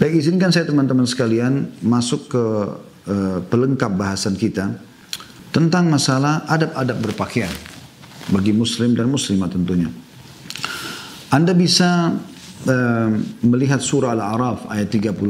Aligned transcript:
Baik, 0.00 0.16
izinkan 0.16 0.48
saya 0.48 0.64
teman-teman 0.64 1.04
sekalian 1.04 1.76
masuk 1.84 2.32
ke 2.32 2.44
uh, 3.04 3.38
pelengkap 3.52 3.92
bahasan 3.92 4.32
kita 4.32 4.80
tentang 5.52 5.92
masalah 5.92 6.40
adab-adab 6.48 7.04
berpakaian 7.04 7.52
bagi 8.32 8.56
muslim 8.56 8.96
dan 8.96 9.12
muslimah 9.12 9.52
tentunya. 9.52 9.92
Anda 11.28 11.52
bisa 11.52 12.16
uh, 12.64 13.10
melihat 13.44 13.84
surah 13.84 14.16
Al-A'raf 14.16 14.72
ayat 14.72 14.88
32. 14.88 15.20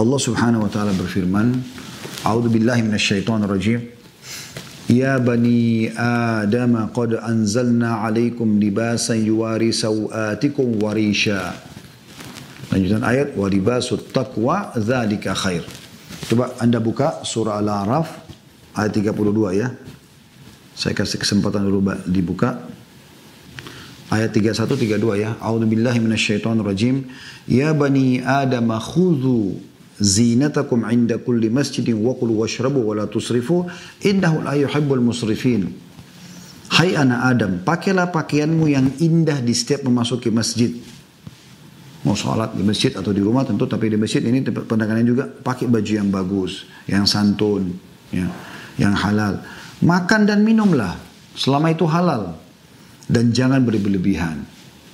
Allah 0.00 0.16
Subhanahu 0.16 0.64
wa 0.64 0.70
taala 0.72 0.96
berfirman, 0.96 1.60
"A'udzu 2.24 2.48
billahi 2.48 2.88
minasyaitonir 2.88 3.52
rajim." 3.52 3.84
Ya 4.88 5.20
bani 5.20 5.92
Adam 5.92 6.88
qad 6.96 7.20
anzalna 7.20 8.00
'alaikum 8.00 8.48
libasan 8.56 9.20
yuwari 9.28 9.76
sawatikum 9.76 10.80
warisha. 10.80 11.68
Lanjutan 12.68 13.00
ayat 13.00 13.32
wa 13.32 13.48
libasut 13.48 14.12
taqwa 14.12 14.76
dzalika 14.76 15.32
khair. 15.32 15.64
Coba 16.28 16.52
Anda 16.60 16.76
buka 16.84 17.24
surah 17.24 17.56
Al-A'raf 17.64 18.08
ayat 18.76 18.92
32 18.92 19.56
ya. 19.56 19.72
Saya 20.76 20.92
kasih 20.92 21.16
kesempatan 21.16 21.64
dulu 21.64 21.96
dibuka. 22.04 22.60
Ayat 24.12 24.36
31 24.36 25.00
32 25.00 25.24
ya. 25.24 25.40
A'udzu 25.40 25.64
billahi 25.64 25.98
minasyaitonir 26.00 26.64
rajim. 26.64 27.08
Ya 27.48 27.72
bani 27.72 28.20
Adam 28.20 28.68
khudhu 28.76 29.56
zinatakum 29.96 30.84
'inda 30.84 31.16
kulli 31.24 31.48
masjidin 31.48 31.96
wa 32.04 32.12
kulu 32.12 32.44
washrabu 32.44 32.84
wa 32.84 33.00
la 33.00 33.04
tusrifu 33.08 33.64
innahu 34.04 34.44
la 34.44 34.60
yuhibbul 34.60 35.00
musrifin. 35.00 35.72
Hai 36.68 36.92
anak 36.92 37.20
Adam, 37.24 37.52
pakailah 37.64 38.12
pakaianmu 38.12 38.68
yang 38.68 38.92
indah 39.00 39.40
di 39.40 39.56
setiap 39.56 39.88
memasuki 39.88 40.28
masjid 40.28 40.76
mau 42.08 42.16
sholat 42.16 42.56
di 42.56 42.64
masjid 42.64 42.88
atau 42.96 43.12
di 43.12 43.20
rumah 43.20 43.44
tentu 43.44 43.68
tapi 43.68 43.92
di 43.92 44.00
masjid 44.00 44.24
ini 44.24 44.40
pendagangannya 44.40 45.04
juga 45.04 45.28
pakai 45.28 45.68
baju 45.68 45.92
yang 45.92 46.08
bagus 46.08 46.64
yang 46.88 47.04
santun 47.04 47.76
ya 48.08 48.24
yang 48.80 48.94
halal. 48.96 49.42
Makan 49.84 50.24
dan 50.24 50.46
minumlah. 50.46 50.96
Selama 51.34 51.70
itu 51.74 51.84
halal. 51.84 52.38
Dan 53.04 53.34
jangan 53.34 53.60
berlebihan. 53.62 54.46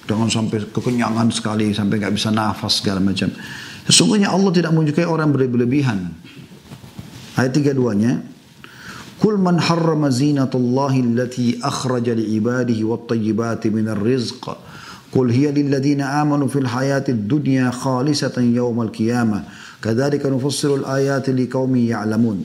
Jangan 0.05 0.29
sampai 0.29 0.69
kekenyangan 0.69 1.33
sekali 1.33 1.73
sampai 1.73 1.97
nggak 2.03 2.15
bisa 2.17 2.29
nafas 2.29 2.83
segala 2.83 3.01
macam. 3.01 3.33
Sesungguhnya 3.89 4.33
Allah 4.33 4.53
tidak 4.53 4.73
menyukai 4.73 5.09
orang 5.09 5.33
berlebihan. 5.33 6.13
Ayat 7.35 7.53
tiga 7.57 7.73
duanya 7.75 8.35
Kul 9.19 9.41
man 9.41 9.57
harrama 9.57 10.11
zinatullahi 10.11 11.01
allati 11.01 11.57
akhraja 11.63 12.13
li 12.13 12.35
ibadihi 12.37 12.83
wat 12.85 13.09
tayyibati 13.09 13.71
minar 13.71 13.99
rizq 13.99 14.43
Qul 15.15 15.31
hiya 15.31 15.55
lilladzina 15.55 16.19
amanu 16.19 16.51
fil 16.51 16.67
hayatid 16.67 17.31
dunya 17.31 17.71
khalisatan 17.71 18.51
yawmal 18.51 18.91
qiyamah. 18.91 19.47
Kadzalika 19.79 20.27
nufassilu 20.27 20.83
al-ayati 20.83 21.31
liqaumin 21.31 21.87
ya'lamun. 21.95 22.43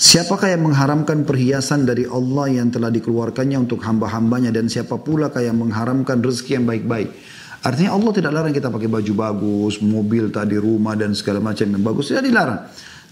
Siapakah 0.00 0.56
yang 0.56 0.64
mengharamkan 0.64 1.28
perhiasan 1.28 1.84
dari 1.84 2.08
Allah 2.08 2.48
yang 2.48 2.72
telah 2.72 2.88
dikeluarkannya 2.88 3.68
untuk 3.68 3.84
hamba-hambanya 3.84 4.48
dan 4.48 4.72
siapa 4.72 4.96
pula 4.96 5.28
yang 5.36 5.60
mengharamkan 5.60 6.24
rezeki 6.24 6.56
yang 6.56 6.64
baik-baik? 6.64 7.12
Artinya 7.60 7.92
Allah 7.92 8.12
tidak 8.16 8.32
larang 8.32 8.54
kita 8.56 8.72
pakai 8.72 8.88
baju 8.88 9.12
bagus, 9.12 9.84
mobil 9.84 10.32
tadi, 10.32 10.56
rumah 10.56 10.96
dan 10.96 11.12
segala 11.12 11.44
macam 11.44 11.68
yang 11.68 11.84
bagus 11.84 12.12
tidak 12.12 12.28
dilarang. 12.28 12.60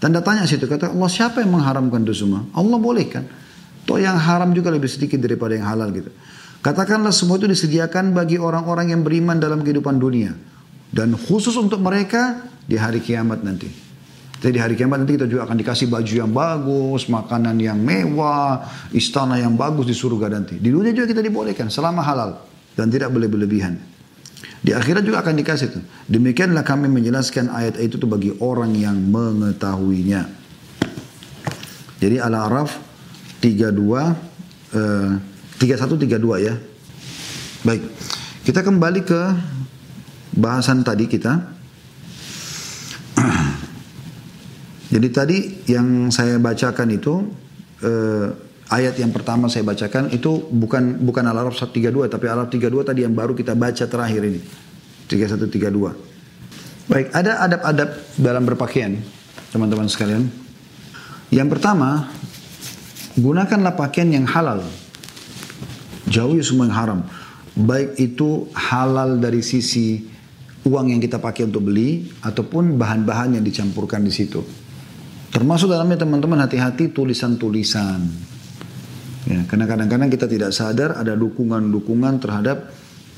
Tanda 0.01 0.21
tanya 0.25 0.49
situ 0.49 0.65
kata 0.65 0.97
Allah 0.97 1.09
siapa 1.13 1.45
yang 1.45 1.53
mengharamkan 1.53 2.01
itu 2.09 2.25
semua? 2.25 2.41
Allah 2.57 2.77
bolehkan. 2.81 3.25
Toh 3.85 4.01
yang 4.01 4.17
haram 4.17 4.49
juga 4.53 4.73
lebih 4.73 4.89
sedikit 4.89 5.21
daripada 5.21 5.53
yang 5.53 5.69
halal 5.69 5.93
gitu. 5.93 6.09
Katakanlah 6.65 7.13
semua 7.13 7.37
itu 7.37 7.45
disediakan 7.45 8.17
bagi 8.17 8.41
orang-orang 8.41 8.89
yang 8.89 9.05
beriman 9.05 9.37
dalam 9.37 9.61
kehidupan 9.61 10.01
dunia. 10.01 10.33
Dan 10.89 11.13
khusus 11.13 11.53
untuk 11.61 11.77
mereka 11.77 12.41
di 12.65 12.73
hari 12.73 13.05
kiamat 13.05 13.45
nanti. 13.45 13.69
Jadi 14.41 14.49
di 14.49 14.57
hari 14.57 14.73
kiamat 14.73 15.05
nanti 15.05 15.13
kita 15.13 15.29
juga 15.29 15.45
akan 15.45 15.61
dikasih 15.61 15.93
baju 15.93 16.13
yang 16.25 16.33
bagus, 16.33 17.05
makanan 17.05 17.61
yang 17.61 17.77
mewah, 17.77 18.65
istana 18.97 19.37
yang 19.37 19.53
bagus 19.53 19.85
di 19.85 19.93
surga 19.93 20.25
nanti. 20.25 20.57
Di 20.57 20.73
dunia 20.73 20.89
juga 20.89 21.05
kita 21.13 21.21
dibolehkan 21.21 21.69
selama 21.69 22.01
halal 22.01 22.41
dan 22.73 22.89
tidak 22.89 23.13
boleh 23.13 23.29
berlebihan. 23.29 23.77
Di 24.65 24.73
akhirat 24.73 25.05
juga 25.05 25.21
akan 25.21 25.37
dikasih 25.37 25.69
itu. 25.69 25.79
Demikianlah 26.09 26.65
kami 26.65 26.89
menjelaskan 26.89 27.53
ayat 27.53 27.77
itu 27.77 28.01
tuh 28.01 28.09
bagi 28.09 28.33
orang 28.41 28.73
yang 28.73 28.97
mengetahuinya. 28.97 30.25
Jadi 32.01 32.17
Al-A'raf 32.17 32.73
32 33.45 33.69
eh, 34.73 35.34
3132 35.59 36.47
ya. 36.47 36.55
Baik. 37.65 37.81
Kita 38.45 38.61
kembali 38.61 39.01
ke 39.01 39.21
bahasan 40.37 40.85
tadi 40.85 41.09
kita. 41.09 41.33
Jadi 44.93 45.07
tadi 45.09 45.37
yang 45.71 46.13
saya 46.13 46.37
bacakan 46.37 46.87
itu 46.93 47.25
eh, 47.81 48.27
ayat 48.69 48.99
yang 49.01 49.09
pertama 49.09 49.49
saya 49.49 49.65
bacakan 49.65 50.13
itu 50.13 50.45
bukan 50.51 51.01
bukan 51.01 51.25
Al-Araf 51.25 51.57
132 51.57 52.11
tapi 52.11 52.25
Al-Araf 52.29 52.53
32 52.53 52.85
tadi 52.85 53.01
yang 53.01 53.15
baru 53.17 53.33
kita 53.33 53.57
baca 53.57 53.85
terakhir 53.87 54.21
ini. 54.29 54.41
3132. 55.09 56.15
Baik, 56.85 57.09
ada 57.17 57.41
adab-adab 57.49 57.89
dalam 58.13 58.43
berpakaian, 58.45 58.93
teman-teman 59.49 59.89
sekalian. 59.89 60.29
Yang 61.33 61.57
pertama, 61.57 62.13
gunakanlah 63.17 63.73
pakaian 63.73 64.13
yang 64.13 64.29
halal. 64.29 64.61
Jauhi 66.09 66.41
semua 66.45 66.69
yang 66.69 66.77
haram. 66.77 66.99
Baik 67.55 67.95
itu 67.97 68.51
halal 68.51 69.17
dari 69.17 69.39
sisi 69.39 70.03
uang 70.65 70.91
yang 70.91 70.99
kita 70.99 71.21
pakai 71.21 71.47
untuk 71.47 71.69
beli 71.69 72.09
ataupun 72.25 72.75
bahan-bahan 72.75 73.39
yang 73.39 73.45
dicampurkan 73.45 74.01
di 74.01 74.11
situ. 74.11 74.41
Termasuk 75.31 75.71
dalamnya 75.71 75.99
teman-teman 75.99 76.41
hati-hati 76.41 76.91
tulisan-tulisan. 76.91 78.01
Ya, 79.25 79.41
karena 79.49 79.65
kadang-kadang 79.65 80.09
kita 80.13 80.29
tidak 80.29 80.53
sadar 80.53 81.01
ada 81.01 81.17
dukungan-dukungan 81.17 82.21
terhadap 82.21 82.69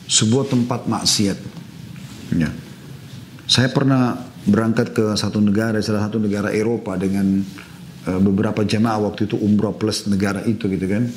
sebuah 0.08 0.48
tempat 0.48 0.88
maksiat. 0.88 1.38
Ya. 2.36 2.50
Saya 3.48 3.72
pernah 3.72 4.16
berangkat 4.48 4.96
ke 4.96 5.16
satu 5.20 5.44
negara, 5.44 5.80
salah 5.84 6.08
satu 6.08 6.20
negara 6.20 6.56
Eropa 6.56 6.96
dengan 6.96 7.44
uh, 8.08 8.20
beberapa 8.24 8.64
jemaah 8.64 9.04
waktu 9.04 9.28
itu 9.28 9.36
umroh 9.36 9.76
plus 9.76 10.08
negara 10.08 10.44
itu 10.48 10.68
gitu 10.72 10.88
kan. 10.88 11.12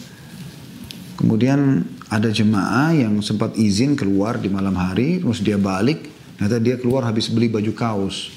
Kemudian 1.20 1.84
ada 2.08 2.32
jemaah 2.32 2.96
yang 2.96 3.20
sempat 3.20 3.52
izin 3.60 3.92
keluar 3.92 4.40
di 4.40 4.48
malam 4.48 4.72
hari, 4.72 5.20
terus 5.20 5.44
dia 5.44 5.60
balik, 5.60 6.08
ternyata 6.40 6.56
dia 6.56 6.76
keluar 6.80 7.04
habis 7.04 7.28
beli 7.28 7.52
baju 7.52 7.76
kaos. 7.76 8.32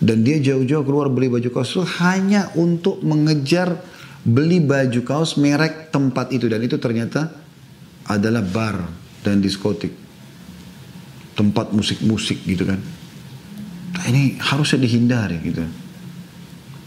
Dan 0.00 0.24
dia 0.24 0.40
jauh-jauh 0.40 0.88
keluar 0.88 1.12
beli 1.12 1.28
baju 1.28 1.52
kaos 1.52 1.76
itu 1.76 1.84
hanya 2.00 2.48
untuk 2.56 3.04
mengejar 3.04 3.76
beli 4.24 4.56
baju 4.56 5.04
kaos 5.04 5.36
merek 5.36 5.92
tempat 5.92 6.32
itu. 6.32 6.48
Dan 6.48 6.64
itu 6.64 6.80
ternyata 6.80 7.28
adalah 8.08 8.40
bar 8.40 8.88
dan 9.20 9.44
diskotik. 9.44 9.92
Tempat 11.36 11.76
musik-musik 11.76 12.40
gitu 12.48 12.64
kan. 12.64 12.80
Nah, 14.00 14.04
ini 14.08 14.40
harusnya 14.40 14.80
dihindari 14.80 15.44
gitu. 15.44 15.60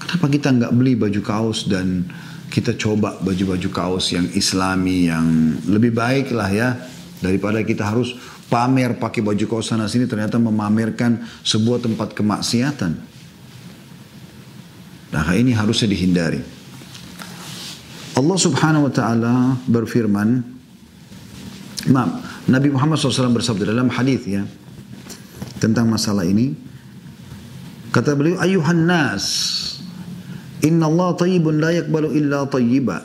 Kenapa 0.01 0.25
kita 0.33 0.49
nggak 0.49 0.73
beli 0.73 0.97
baju 0.97 1.21
kaos 1.21 1.69
dan 1.69 2.09
kita 2.51 2.75
coba 2.75 3.15
baju-baju 3.23 3.69
kaos 3.71 4.11
yang 4.11 4.27
islami 4.35 5.07
yang 5.07 5.55
lebih 5.71 5.95
baik 5.95 6.35
lah 6.35 6.51
ya 6.51 6.75
daripada 7.23 7.63
kita 7.63 7.87
harus 7.87 8.11
pamer 8.51 8.99
pakai 8.99 9.23
baju 9.23 9.45
kaos 9.47 9.71
sana 9.71 9.87
sini 9.87 10.03
ternyata 10.03 10.35
memamerkan 10.35 11.23
sebuah 11.47 11.79
tempat 11.79 12.11
kemaksiatan. 12.11 12.91
Nah 15.15 15.27
ini 15.31 15.55
harusnya 15.55 15.87
dihindari. 15.87 16.43
Allah 18.11 18.37
subhanahu 18.37 18.91
wa 18.91 18.93
ta'ala 18.93 19.35
berfirman, 19.71 20.43
maaf, 21.87 22.11
Nabi 22.51 22.67
Muhammad 22.75 22.99
SAW 22.99 23.31
bersabda 23.31 23.71
dalam 23.71 23.87
hadis 23.87 24.27
ya, 24.27 24.43
tentang 25.63 25.87
masalah 25.87 26.27
ini, 26.27 26.51
kata 27.95 28.11
beliau, 28.19 28.35
ayuhan 28.43 28.83
nas, 28.83 29.23
Inna 30.61 30.85
Allah 30.85 31.17
tayyibun 31.17 31.57
la 31.57 31.73
yakbalu 31.73 32.13
illa 32.17 32.45
tayyiba. 32.45 32.97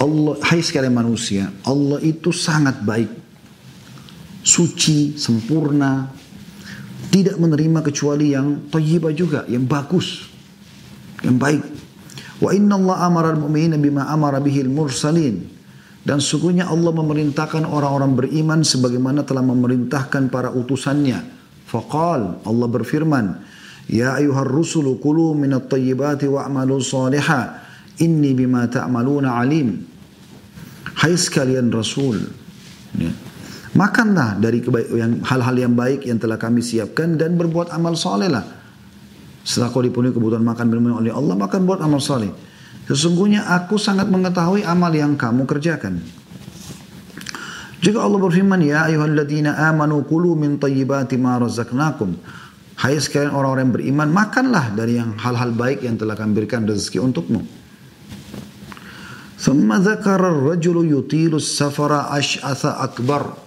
Allah, 0.00 0.34
hai 0.50 0.60
sekalian 0.60 0.96
manusia, 0.96 1.48
Allah 1.64 2.00
itu 2.02 2.32
sangat 2.34 2.82
baik. 2.82 3.08
Suci, 4.44 5.16
sempurna. 5.16 6.12
Tidak 7.08 7.38
menerima 7.38 7.80
kecuali 7.84 8.34
yang 8.34 8.68
tayyibah 8.68 9.12
juga, 9.14 9.40
yang 9.46 9.64
bagus. 9.64 10.26
Yang 11.22 11.36
baik. 11.38 11.62
Wa 12.42 12.50
inna 12.50 12.74
Allah 12.74 12.96
amara 13.06 13.28
al-mu'minina 13.32 13.78
bima 13.78 14.10
amara 14.10 14.42
bihil 14.42 14.68
mursalin. 14.68 15.46
Dan 16.04 16.20
sungguhnya 16.20 16.68
Allah 16.68 16.92
memerintahkan 16.92 17.64
orang-orang 17.64 18.12
beriman 18.12 18.60
sebagaimana 18.60 19.24
telah 19.24 19.40
memerintahkan 19.40 20.28
para 20.28 20.52
utusannya. 20.52 21.24
Faqal, 21.64 22.44
Allah 22.44 22.68
berfirman, 22.68 23.40
Ya 23.88 24.16
ayuhar 24.16 24.48
rusulu 24.48 24.96
kulu 24.96 25.36
minat 25.36 25.68
tayyibati 25.68 26.28
wa'malu 26.28 26.80
saliha. 26.80 27.62
Inni 28.00 28.32
bima 28.34 28.66
ta'maluna 28.66 29.38
alim. 29.38 29.84
Hai 30.98 31.14
sekalian 31.14 31.68
Rasul. 31.68 32.22
Ya. 32.96 33.12
Makanlah 33.74 34.38
dari 34.38 34.62
hal-hal 35.26 35.56
yang 35.58 35.74
baik 35.74 36.06
yang 36.06 36.22
telah 36.22 36.38
kami 36.38 36.62
siapkan 36.62 37.18
dan 37.18 37.34
berbuat 37.34 37.74
amal 37.74 37.98
soleh 37.98 38.30
lah. 38.30 38.46
Setelah 39.42 39.74
kau 39.74 39.82
dipenuhi 39.82 40.14
kebutuhan 40.14 40.46
makan 40.46 40.66
minum 40.70 41.02
oleh 41.02 41.10
Allah, 41.10 41.34
maka 41.34 41.58
buat 41.58 41.82
amal 41.82 41.98
soleh. 41.98 42.30
Sesungguhnya 42.86 43.50
aku 43.50 43.74
sangat 43.76 44.06
mengetahui 44.08 44.62
amal 44.62 44.94
yang 44.94 45.18
kamu 45.18 45.44
kerjakan. 45.44 46.00
Juga 47.82 48.00
Allah 48.00 48.16
berfirman, 48.16 48.62
Ya 48.64 48.88
ayuhalladzina 48.88 49.58
amanu 49.68 50.06
kulu 50.06 50.32
min 50.38 50.56
tayyibati 50.56 51.18
ma 51.20 51.36
razaqnakum. 51.36 52.16
Hai 52.84 53.00
sekalian 53.00 53.32
orang-orang 53.32 53.64
yang 53.64 53.74
beriman, 53.80 54.08
makanlah 54.12 54.76
dari 54.76 55.00
yang 55.00 55.16
hal-hal 55.16 55.56
baik 55.56 55.88
yang 55.88 55.96
telah 55.96 56.12
kami 56.12 56.36
berikan 56.36 56.68
rezeki 56.68 57.00
untukmu. 57.00 57.40
Akbar. 62.84 63.40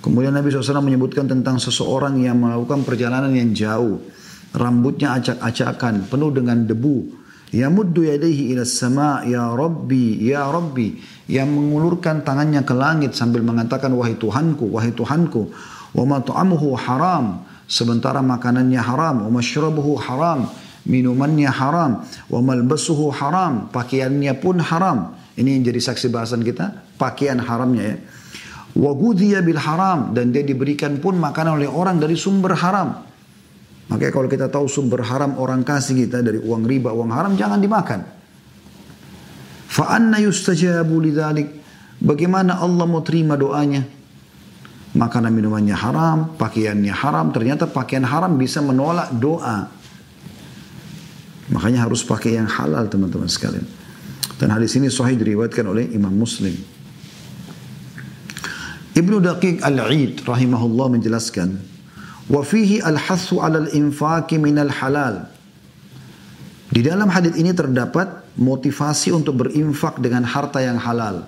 Kemudian 0.00 0.32
Nabi 0.32 0.48
SAW 0.48 0.80
menyebutkan 0.80 1.28
tentang 1.28 1.60
seseorang 1.60 2.16
yang 2.24 2.40
melakukan 2.40 2.88
perjalanan 2.88 3.36
yang 3.36 3.52
jauh. 3.52 4.00
Rambutnya 4.56 5.12
acak-acakan, 5.20 6.08
penuh 6.08 6.32
dengan 6.32 6.64
debu. 6.64 7.04
Yamuddu 7.52 8.08
yadaihi 8.08 8.56
ila 8.56 8.64
sama, 8.64 9.28
ya 9.28 9.52
Rabbi, 9.52 10.24
ya 10.24 10.48
Rabbi. 10.48 10.96
Yang 11.28 11.52
mengulurkan 11.52 12.24
tangannya 12.24 12.64
ke 12.64 12.72
langit 12.72 13.12
sambil 13.12 13.44
mengatakan, 13.44 13.92
wahai 13.92 14.16
Tuhanku, 14.16 14.72
wahai 14.72 14.96
Tuhanku. 14.96 15.52
Wa 15.92 16.08
ma 16.08 16.24
haram 16.88 17.47
Sementara 17.68 18.24
makanannya 18.24 18.80
haram. 18.80 19.28
Wa 19.28 19.30
masyrabuhu 19.30 20.00
haram. 20.00 20.48
Minumannya 20.88 21.52
haram. 21.52 22.02
Wa 22.32 22.40
malbasuhu 22.40 23.12
haram. 23.12 23.68
Pakaiannya 23.68 24.32
pun 24.40 24.56
haram. 24.58 25.12
Ini 25.36 25.60
yang 25.60 25.68
jadi 25.68 25.80
saksi 25.84 26.08
bahasan 26.08 26.40
kita. 26.40 26.96
Pakaian 26.96 27.38
haramnya 27.38 27.84
ya. 27.94 27.96
Wagudhiya 28.78 29.42
bil 29.42 29.58
haram 29.58 30.14
dan 30.14 30.30
dia 30.30 30.46
diberikan 30.46 31.02
pun 31.02 31.18
makanan 31.18 31.58
oleh 31.58 31.70
orang 31.70 31.98
dari 31.98 32.14
sumber 32.14 32.54
haram. 32.54 33.04
Makanya 33.88 34.12
kalau 34.12 34.28
kita 34.28 34.46
tahu 34.52 34.68
sumber 34.68 35.00
haram 35.02 35.34
orang 35.40 35.64
kasih 35.64 35.96
kita 36.06 36.20
dari 36.20 36.36
uang 36.38 36.68
riba, 36.68 36.92
uang 36.92 37.10
haram 37.10 37.32
jangan 37.34 37.58
dimakan. 37.58 38.04
Fa 39.66 39.96
anna 39.96 40.20
yustajabu 40.20 41.00
lidzalik? 41.00 41.48
Bagaimana 41.98 42.60
Allah 42.62 42.86
mau 42.86 43.02
terima 43.02 43.34
doanya? 43.34 43.82
Makanan 44.98 45.30
minumannya 45.30 45.78
haram, 45.78 46.34
pakaiannya 46.34 46.90
haram, 46.90 47.30
ternyata 47.30 47.70
pakaian 47.70 48.02
haram 48.02 48.34
bisa 48.34 48.58
menolak 48.58 49.14
doa. 49.14 49.70
Makanya 51.54 51.86
harus 51.86 52.02
pakai 52.02 52.34
yang 52.34 52.50
halal 52.50 52.90
teman-teman 52.90 53.30
sekalian. 53.30 53.62
Dan 54.42 54.50
hadis 54.50 54.74
ini 54.74 54.90
sahih 54.90 55.14
diriwayatkan 55.14 55.62
oleh 55.70 55.86
Imam 55.94 56.10
Muslim. 56.10 56.54
Ibnu 58.98 59.22
Daqiq 59.22 59.62
Al-Eid 59.62 60.26
rahimahullah 60.26 60.98
menjelaskan, 60.98 61.54
"Wa 62.26 62.42
fihi 62.42 62.82
al-hathu 62.82 63.38
'ala 63.38 63.70
al-infaqi 63.70 64.42
min 64.42 64.58
al-halal." 64.58 65.30
Di 66.74 66.82
dalam 66.82 67.06
hadis 67.06 67.38
ini 67.38 67.54
terdapat 67.54 68.34
motivasi 68.34 69.14
untuk 69.14 69.46
berinfak 69.46 70.02
dengan 70.02 70.26
harta 70.26 70.58
yang 70.58 70.76
halal. 70.76 71.22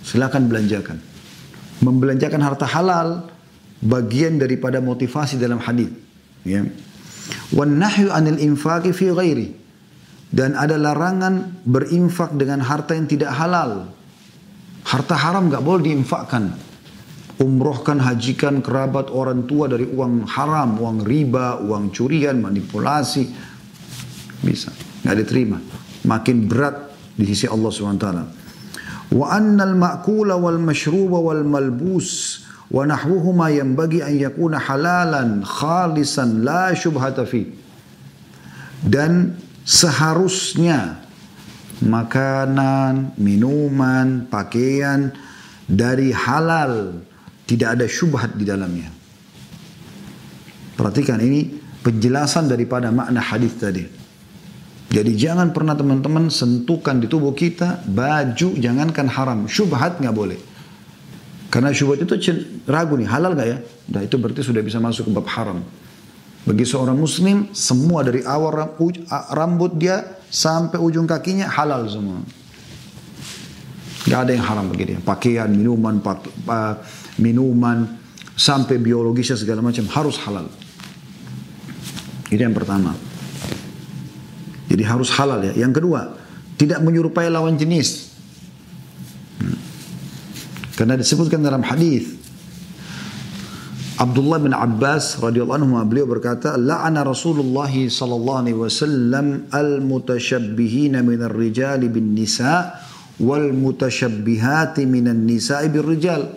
Silakan 0.00 0.48
belanjakan. 0.48 1.09
Membelanjakan 1.80 2.40
harta 2.44 2.68
halal 2.68 3.28
bagian 3.80 4.36
daripada 4.36 4.78
motivasi 4.84 5.40
dalam 5.40 5.60
hadis. 5.60 5.88
Ya. 6.44 6.64
Wan 7.56 7.80
nahyu 7.80 8.12
'anil 8.12 8.40
infaqi 8.40 8.92
fi 8.92 9.12
ghairi. 9.12 9.48
Dan 10.30 10.54
ada 10.54 10.78
larangan 10.78 11.58
berinfak 11.66 12.38
dengan 12.38 12.62
harta 12.62 12.94
yang 12.94 13.10
tidak 13.10 13.34
halal. 13.34 13.90
Harta 14.86 15.18
haram 15.18 15.50
nggak 15.50 15.64
boleh 15.64 15.90
diinfakkan 15.90 16.54
umrohkan, 17.40 17.98
hajikan 18.04 18.60
kerabat 18.60 19.08
orang 19.08 19.48
tua 19.48 19.66
dari 19.66 19.88
uang 19.88 20.28
haram, 20.28 20.76
uang 20.76 20.98
riba, 21.02 21.64
uang 21.64 21.88
curian, 21.90 22.36
manipulasi. 22.36 23.24
Bisa, 24.44 24.70
nggak 25.02 25.16
diterima. 25.24 25.56
Makin 26.04 26.36
berat 26.44 26.92
di 27.16 27.24
sisi 27.24 27.48
Allah 27.48 27.72
SWT. 27.72 28.06
Wa 29.10 29.34
annal 29.34 29.74
ma'kula 29.74 30.38
wal 30.38 30.62
mashruba 30.62 31.18
wal 31.18 31.42
malbus 31.42 32.42
wa 32.70 32.86
nahwuhuma 32.86 33.50
bagi 33.74 33.98
an 34.06 34.14
yakuna 34.14 34.62
halalan 34.62 35.42
khalisan 35.42 36.46
la 36.46 36.70
syubhata 36.70 37.26
fi. 37.26 37.42
Dan 38.80 39.34
seharusnya 39.66 41.02
makanan, 41.82 43.18
minuman, 43.18 44.30
pakaian 44.30 45.10
dari 45.66 46.14
halal 46.14 47.02
tidak 47.50 47.78
ada 47.78 47.86
syubhat 47.90 48.38
di 48.38 48.46
dalamnya. 48.46 48.90
Perhatikan 50.78 51.18
ini 51.18 51.50
penjelasan 51.82 52.46
daripada 52.46 52.94
makna 52.94 53.20
hadis 53.20 53.52
tadi. 53.58 53.99
Jadi 54.90 55.14
jangan 55.14 55.54
pernah 55.54 55.78
teman-teman 55.78 56.26
sentuhkan 56.34 56.98
di 56.98 57.06
tubuh 57.06 57.30
kita 57.30 57.86
baju 57.86 58.58
jangankan 58.58 59.06
haram, 59.06 59.46
syubhat 59.46 60.02
nggak 60.02 60.10
boleh. 60.10 60.38
Karena 61.46 61.70
syubhat 61.70 62.02
itu 62.02 62.14
ragu 62.66 62.98
nih 62.98 63.06
halal 63.06 63.38
nggak 63.38 63.48
ya? 63.48 63.58
Nah 63.94 64.02
itu 64.02 64.18
berarti 64.18 64.42
sudah 64.42 64.58
bisa 64.66 64.82
masuk 64.82 65.06
ke 65.06 65.12
bab 65.14 65.30
haram. 65.30 65.62
Bagi 66.42 66.66
seorang 66.66 66.98
muslim 66.98 67.54
semua 67.54 68.02
dari 68.02 68.26
awal 68.26 68.74
rambut 69.30 69.78
dia 69.78 70.18
sampai 70.26 70.82
ujung 70.82 71.06
kakinya 71.06 71.46
halal 71.46 71.86
semua. 71.86 72.18
Gak 74.08 74.26
ada 74.26 74.32
yang 74.32 74.46
haram 74.48 74.64
bagi 74.72 74.96
dia. 74.96 74.98
Pakaian, 75.04 75.52
minuman, 75.52 76.00
minuman, 77.20 77.78
sampai 78.32 78.80
biologisnya 78.80 79.36
segala 79.36 79.60
macam 79.60 79.84
harus 79.92 80.16
halal. 80.24 80.48
Itu 82.32 82.40
yang 82.40 82.56
pertama. 82.56 83.09
Jadi 84.70 84.82
harus 84.86 85.10
halal 85.18 85.42
ya. 85.50 85.66
Yang 85.66 85.82
kedua, 85.82 86.14
tidak 86.54 86.78
menyerupai 86.86 87.26
lawan 87.26 87.58
jenis. 87.58 88.14
Hmm. 89.42 89.58
Karena 90.78 90.94
disebutkan 90.94 91.42
dalam 91.42 91.66
hadis 91.66 92.20
Abdullah 94.00 94.40
bin 94.40 94.56
Abbas 94.56 95.20
radhiyallahu 95.20 95.60
anhu 95.60 95.76
beliau 95.84 96.08
berkata 96.08 96.56
la'ana 96.56 97.04
Rasulullah 97.04 97.68
sallallahu 97.68 98.40
alaihi 98.40 98.56
wasallam 98.56 99.52
al-mutasyabbihina 99.52 101.04
min 101.04 101.20
ar-rijali 101.20 101.92
bin 101.92 102.16
nisa 102.16 102.80
wal 103.20 103.52
mutasyabbihati 103.52 104.88
minan 104.88 105.28
nisa'i 105.28 105.68
bir 105.68 105.84
rijal 105.84 106.32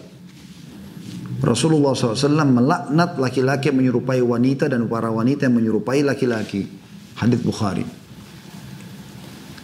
Rasulullah 1.44 1.92
SAW 1.92 2.48
melaknat 2.48 3.20
laki-laki 3.20 3.68
yang 3.72 3.84
menyerupai 3.84 4.24
wanita 4.24 4.72
dan 4.72 4.88
para 4.88 5.12
wanita 5.12 5.52
yang 5.52 5.60
menyerupai 5.60 6.00
laki-laki. 6.00 6.72
Hadis 7.20 7.44
Bukhari. 7.44 7.84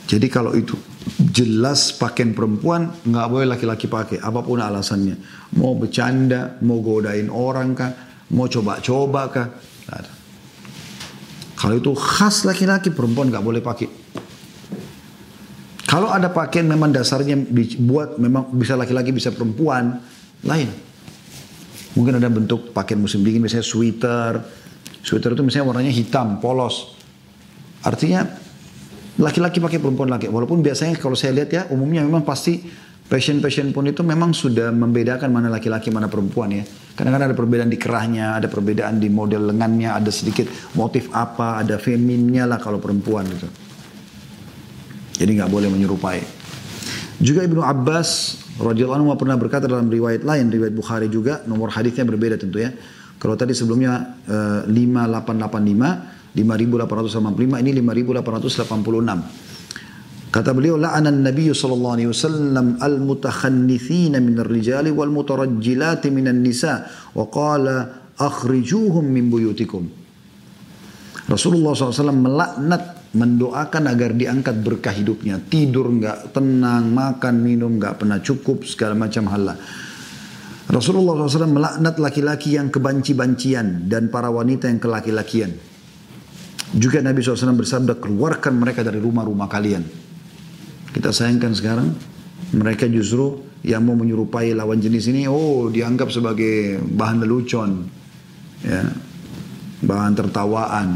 Jadi 0.10 0.26
kalau 0.26 0.58
itu 0.58 0.74
jelas 1.30 1.94
pakaian 1.94 2.34
perempuan 2.34 2.90
nggak 3.06 3.28
boleh 3.30 3.46
laki-laki 3.46 3.86
pakai 3.86 4.18
apa 4.18 4.42
pun 4.42 4.58
alasannya. 4.58 5.22
Mau 5.62 5.78
bercanda, 5.78 6.58
mau 6.66 6.82
godain 6.82 7.30
orang 7.30 7.78
kah, 7.78 7.94
mau 8.34 8.50
coba-coba 8.50 9.22
kah, 9.30 9.48
ada. 9.86 10.10
Kalau 11.54 11.78
itu 11.78 11.94
khas 11.94 12.42
laki-laki 12.42 12.90
perempuan 12.90 13.30
nggak 13.30 13.46
boleh 13.46 13.62
pakai. 13.62 13.86
Kalau 15.86 16.10
ada 16.10 16.34
pakaian 16.34 16.66
memang 16.66 16.90
dasarnya 16.90 17.38
dibuat 17.46 18.18
memang 18.18 18.50
bisa 18.58 18.74
laki-laki 18.74 19.14
bisa 19.14 19.30
perempuan 19.30 19.94
lain. 20.42 20.70
Mungkin 21.94 22.18
ada 22.18 22.34
bentuk 22.34 22.74
pakaian 22.74 22.98
musim 22.98 23.22
dingin 23.22 23.46
misalnya 23.46 23.66
sweater. 23.66 24.42
Sweater 25.06 25.38
itu 25.38 25.46
misalnya 25.46 25.70
warnanya 25.70 25.94
hitam, 25.94 26.42
polos. 26.42 26.98
Artinya 27.86 28.39
laki-laki 29.20 29.60
pakai 29.60 29.78
perempuan 29.84 30.08
laki. 30.08 30.32
Walaupun 30.32 30.64
biasanya 30.64 30.96
kalau 30.96 31.14
saya 31.14 31.36
lihat 31.36 31.50
ya 31.52 31.62
umumnya 31.70 32.02
memang 32.02 32.24
pasti 32.24 32.64
passion-passion 33.10 33.74
pun 33.76 33.90
itu 33.90 34.06
memang 34.06 34.32
sudah 34.32 34.72
membedakan 34.72 35.28
mana 35.34 35.52
laki-laki 35.52 35.92
mana 35.92 36.08
perempuan 36.08 36.56
ya. 36.56 36.64
Kadang-kadang 36.96 37.32
ada 37.32 37.38
perbedaan 37.38 37.70
di 37.72 37.80
kerahnya, 37.80 38.40
ada 38.40 38.48
perbedaan 38.48 39.00
di 39.00 39.08
model 39.12 39.52
lengannya, 39.52 39.92
ada 39.92 40.12
sedikit 40.12 40.48
motif 40.76 41.12
apa, 41.12 41.60
ada 41.60 41.76
feminnya 41.82 42.48
lah 42.48 42.62
kalau 42.62 42.80
perempuan 42.80 43.28
gitu. 43.28 43.48
Jadi 45.20 45.32
nggak 45.36 45.52
boleh 45.52 45.68
menyerupai. 45.68 46.20
Juga 47.20 47.44
Ibnu 47.44 47.60
Abbas 47.60 48.40
radhiyallahu 48.56 49.04
anhu 49.04 49.12
pernah 49.20 49.36
berkata 49.36 49.68
dalam 49.68 49.92
riwayat 49.92 50.24
lain, 50.24 50.48
riwayat 50.48 50.72
Bukhari 50.72 51.12
juga, 51.12 51.44
nomor 51.44 51.76
hadisnya 51.76 52.08
berbeda 52.08 52.40
tentu 52.40 52.64
ya. 52.64 52.72
Kalau 53.20 53.36
tadi 53.36 53.52
sebelumnya 53.52 54.16
uh, 54.32 54.64
5885, 54.64 56.19
5885, 56.34 57.62
ini 57.64 57.72
5886. 57.82 60.30
Kata 60.30 60.54
beliau, 60.54 60.78
la'anan 60.78 61.26
Nabi 61.26 61.50
sallallahu 61.50 61.96
alaihi 61.98 62.10
wasallam 62.14 62.78
al-mutakhannithina 62.78 64.22
min 64.22 64.38
ar-rijali 64.38 64.94
wal 64.94 65.10
mutarajjilati 65.10 66.14
min 66.14 66.30
an-nisa 66.30 66.86
wa 67.18 67.26
qala 67.34 68.06
akhrijuhum 68.14 69.10
min 69.10 69.26
buyutikum. 69.32 69.90
Rasulullah 71.30 71.78
SAW 71.78 72.14
melaknat 72.14 73.00
mendoakan 73.14 73.90
agar 73.90 74.14
diangkat 74.14 74.56
berkah 74.62 74.94
hidupnya. 74.94 75.42
Tidur 75.42 75.90
nggak 75.94 76.34
tenang, 76.34 76.90
makan 76.90 77.36
minum 77.42 77.78
nggak 77.78 78.02
pernah 78.02 78.22
cukup, 78.22 78.66
segala 78.66 78.94
macam 78.94 79.26
hal 79.30 79.42
lah. 79.54 79.58
Rasulullah 80.70 81.26
SAW 81.26 81.50
melaknat 81.50 81.98
laki-laki 81.98 82.54
yang 82.54 82.70
kebanci-bancian 82.70 83.90
dan 83.90 84.14
para 84.14 84.30
wanita 84.30 84.70
yang 84.70 84.78
kelaki-lakian. 84.78 85.69
Juga 86.70 87.02
Nabi 87.02 87.26
SAW 87.26 87.58
bersabda, 87.58 87.98
keluarkan 87.98 88.54
mereka 88.62 88.86
dari 88.86 89.02
rumah-rumah 89.02 89.50
kalian. 89.50 89.82
Kita 90.94 91.10
sayangkan 91.10 91.54
sekarang, 91.58 91.90
mereka 92.54 92.86
justru 92.86 93.42
yang 93.66 93.86
mau 93.86 93.98
menyerupai 93.98 94.54
lawan 94.54 94.78
jenis 94.78 95.10
ini, 95.10 95.26
oh 95.26 95.70
dianggap 95.70 96.14
sebagai 96.14 96.78
bahan 96.82 97.26
lelucon, 97.26 97.90
ya, 98.62 98.86
bahan 99.82 100.14
tertawaan. 100.14 100.88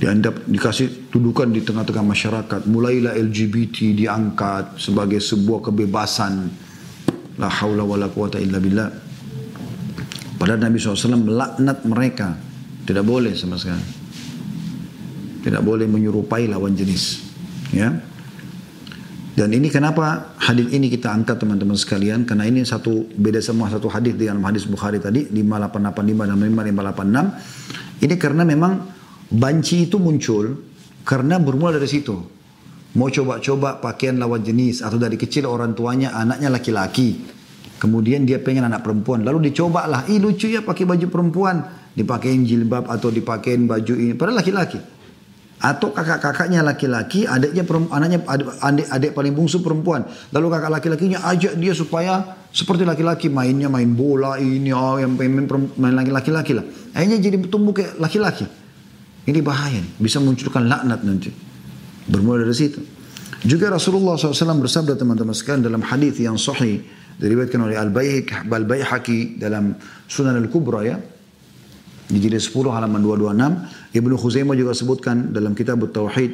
Dianggap 0.00 0.48
dikasih 0.48 1.12
tudukan 1.12 1.52
di 1.52 1.60
tengah-tengah 1.60 2.06
masyarakat. 2.06 2.60
Mulailah 2.64 3.20
LGBT 3.20 3.92
diangkat 3.92 4.80
sebagai 4.80 5.20
sebuah 5.20 5.60
kebebasan 5.68 6.48
La 7.40 7.48
haula 7.48 7.84
wa 7.88 7.96
la 7.96 8.12
quwata 8.12 8.36
illa 8.36 8.60
billah. 8.60 8.88
Padahal 10.36 10.60
Nabi 10.60 10.76
SAW 10.76 11.16
melaknat 11.16 11.84
mereka. 11.88 12.36
Tidak 12.84 13.04
boleh 13.04 13.32
sama 13.32 13.56
sekali. 13.56 13.99
Tidak 15.40 15.62
boleh 15.64 15.88
menyerupai 15.88 16.48
lawan 16.48 16.76
jenis. 16.76 17.24
Ya. 17.72 17.96
Dan 19.30 19.56
ini 19.56 19.72
kenapa 19.72 20.36
hadis 20.36 20.68
ini 20.68 20.92
kita 20.92 21.08
angkat 21.08 21.40
teman-teman 21.40 21.72
sekalian 21.72 22.28
karena 22.28 22.44
ini 22.44 22.60
satu 22.66 23.08
beda 23.08 23.40
semua 23.40 23.72
satu 23.72 23.88
hadis 23.88 24.12
di 24.12 24.28
dalam 24.28 24.44
hadis 24.44 24.68
Bukhari 24.68 25.00
tadi 25.00 25.32
5885 25.32 26.28
dan 26.28 26.36
5586. 26.36 28.04
Ini 28.04 28.14
karena 28.20 28.42
memang 28.44 28.72
banci 29.32 29.88
itu 29.88 29.96
muncul 29.96 30.60
karena 31.08 31.40
bermula 31.40 31.80
dari 31.80 31.88
situ. 31.88 32.20
Mau 32.90 33.06
coba-coba 33.06 33.78
pakaian 33.78 34.18
lawan 34.18 34.42
jenis 34.42 34.82
atau 34.82 34.98
dari 34.98 35.14
kecil 35.14 35.46
orang 35.46 35.78
tuanya 35.78 36.10
anaknya 36.12 36.50
laki-laki. 36.50 37.22
Kemudian 37.80 38.28
dia 38.28 38.42
pengen 38.44 38.68
anak 38.68 38.84
perempuan. 38.84 39.24
Lalu 39.24 39.48
dicoba 39.48 39.88
lah. 39.88 40.04
Ih 40.10 40.20
lucu 40.20 40.52
ya 40.52 40.60
pakai 40.60 40.84
baju 40.84 41.06
perempuan. 41.08 41.64
Dipakein 41.96 42.44
jilbab 42.44 42.90
atau 42.92 43.08
dipakein 43.08 43.64
baju 43.64 43.94
ini. 43.96 44.12
Padahal 44.12 44.44
laki-laki. 44.44 44.99
Atau 45.60 45.92
kakak-kakaknya 45.92 46.64
laki-laki, 46.64 47.28
adiknya 47.28 47.68
anaknya 47.92 48.24
adik, 48.64 48.88
adik 48.88 49.10
paling 49.12 49.36
bungsu 49.36 49.60
perempuan. 49.60 50.08
Lalu 50.32 50.46
kakak 50.56 50.72
laki-lakinya 50.72 51.20
ajak 51.28 51.52
dia 51.60 51.76
supaya 51.76 52.40
seperti 52.48 52.88
laki-laki 52.88 53.28
mainnya 53.28 53.68
main 53.68 53.92
bola 53.92 54.40
ini 54.40 54.72
oh 54.72 54.96
yang 54.96 55.20
main 55.20 55.44
main 55.76 56.16
laki-laki 56.16 56.56
lah. 56.56 56.64
Akhirnya 56.96 57.20
jadi 57.20 57.36
tumbuh 57.44 57.76
kayak 57.76 58.00
laki-laki. 58.00 58.48
Ini 59.28 59.44
bahaya, 59.44 59.84
bisa 60.00 60.16
munculkan 60.16 60.64
laknat 60.64 61.04
nanti. 61.04 61.28
Bermula 62.08 62.40
dari 62.40 62.56
situ. 62.56 62.80
Juga 63.44 63.68
Rasulullah 63.68 64.16
SAW 64.16 64.64
bersabda 64.64 64.96
teman-teman 64.96 65.36
sekalian 65.36 65.60
dalam 65.60 65.84
hadis 65.84 66.16
yang 66.16 66.40
sahih 66.40 66.80
diriwayatkan 67.20 67.60
oleh 67.60 67.76
Al-Baihaqi 67.76 69.36
dalam 69.36 69.76
Sunan 70.08 70.40
Al-Kubra 70.40 70.88
ya 70.88 70.96
di 72.10 72.18
jilid 72.18 72.42
10 72.42 72.52
halaman 72.74 72.98
226 72.98 73.94
Ibnu 73.96 74.14
Khuzaimah 74.18 74.56
juga 74.58 74.74
sebutkan 74.74 75.30
dalam 75.30 75.54
kitab 75.54 75.80
Tauhid 75.86 76.32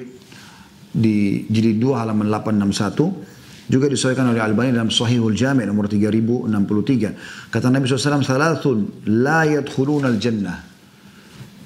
di 0.97 1.45
jilid 1.53 1.77
2 1.79 2.01
halaman 2.01 2.27
861 2.33 3.69
juga 3.69 3.87
disahihkan 3.91 4.31
oleh 4.31 4.41
Al-Bani 4.41 4.73
dalam 4.73 4.89
Sahihul 4.89 5.37
Jami' 5.37 5.69
nomor 5.69 5.91
3063 5.93 7.53
kata 7.53 7.67
Nabi 7.69 7.85
SAW 7.85 8.25
salasun 8.25 8.79
la 9.13 9.45
yadkhuluna 9.45 10.09
al-jannah 10.09 10.59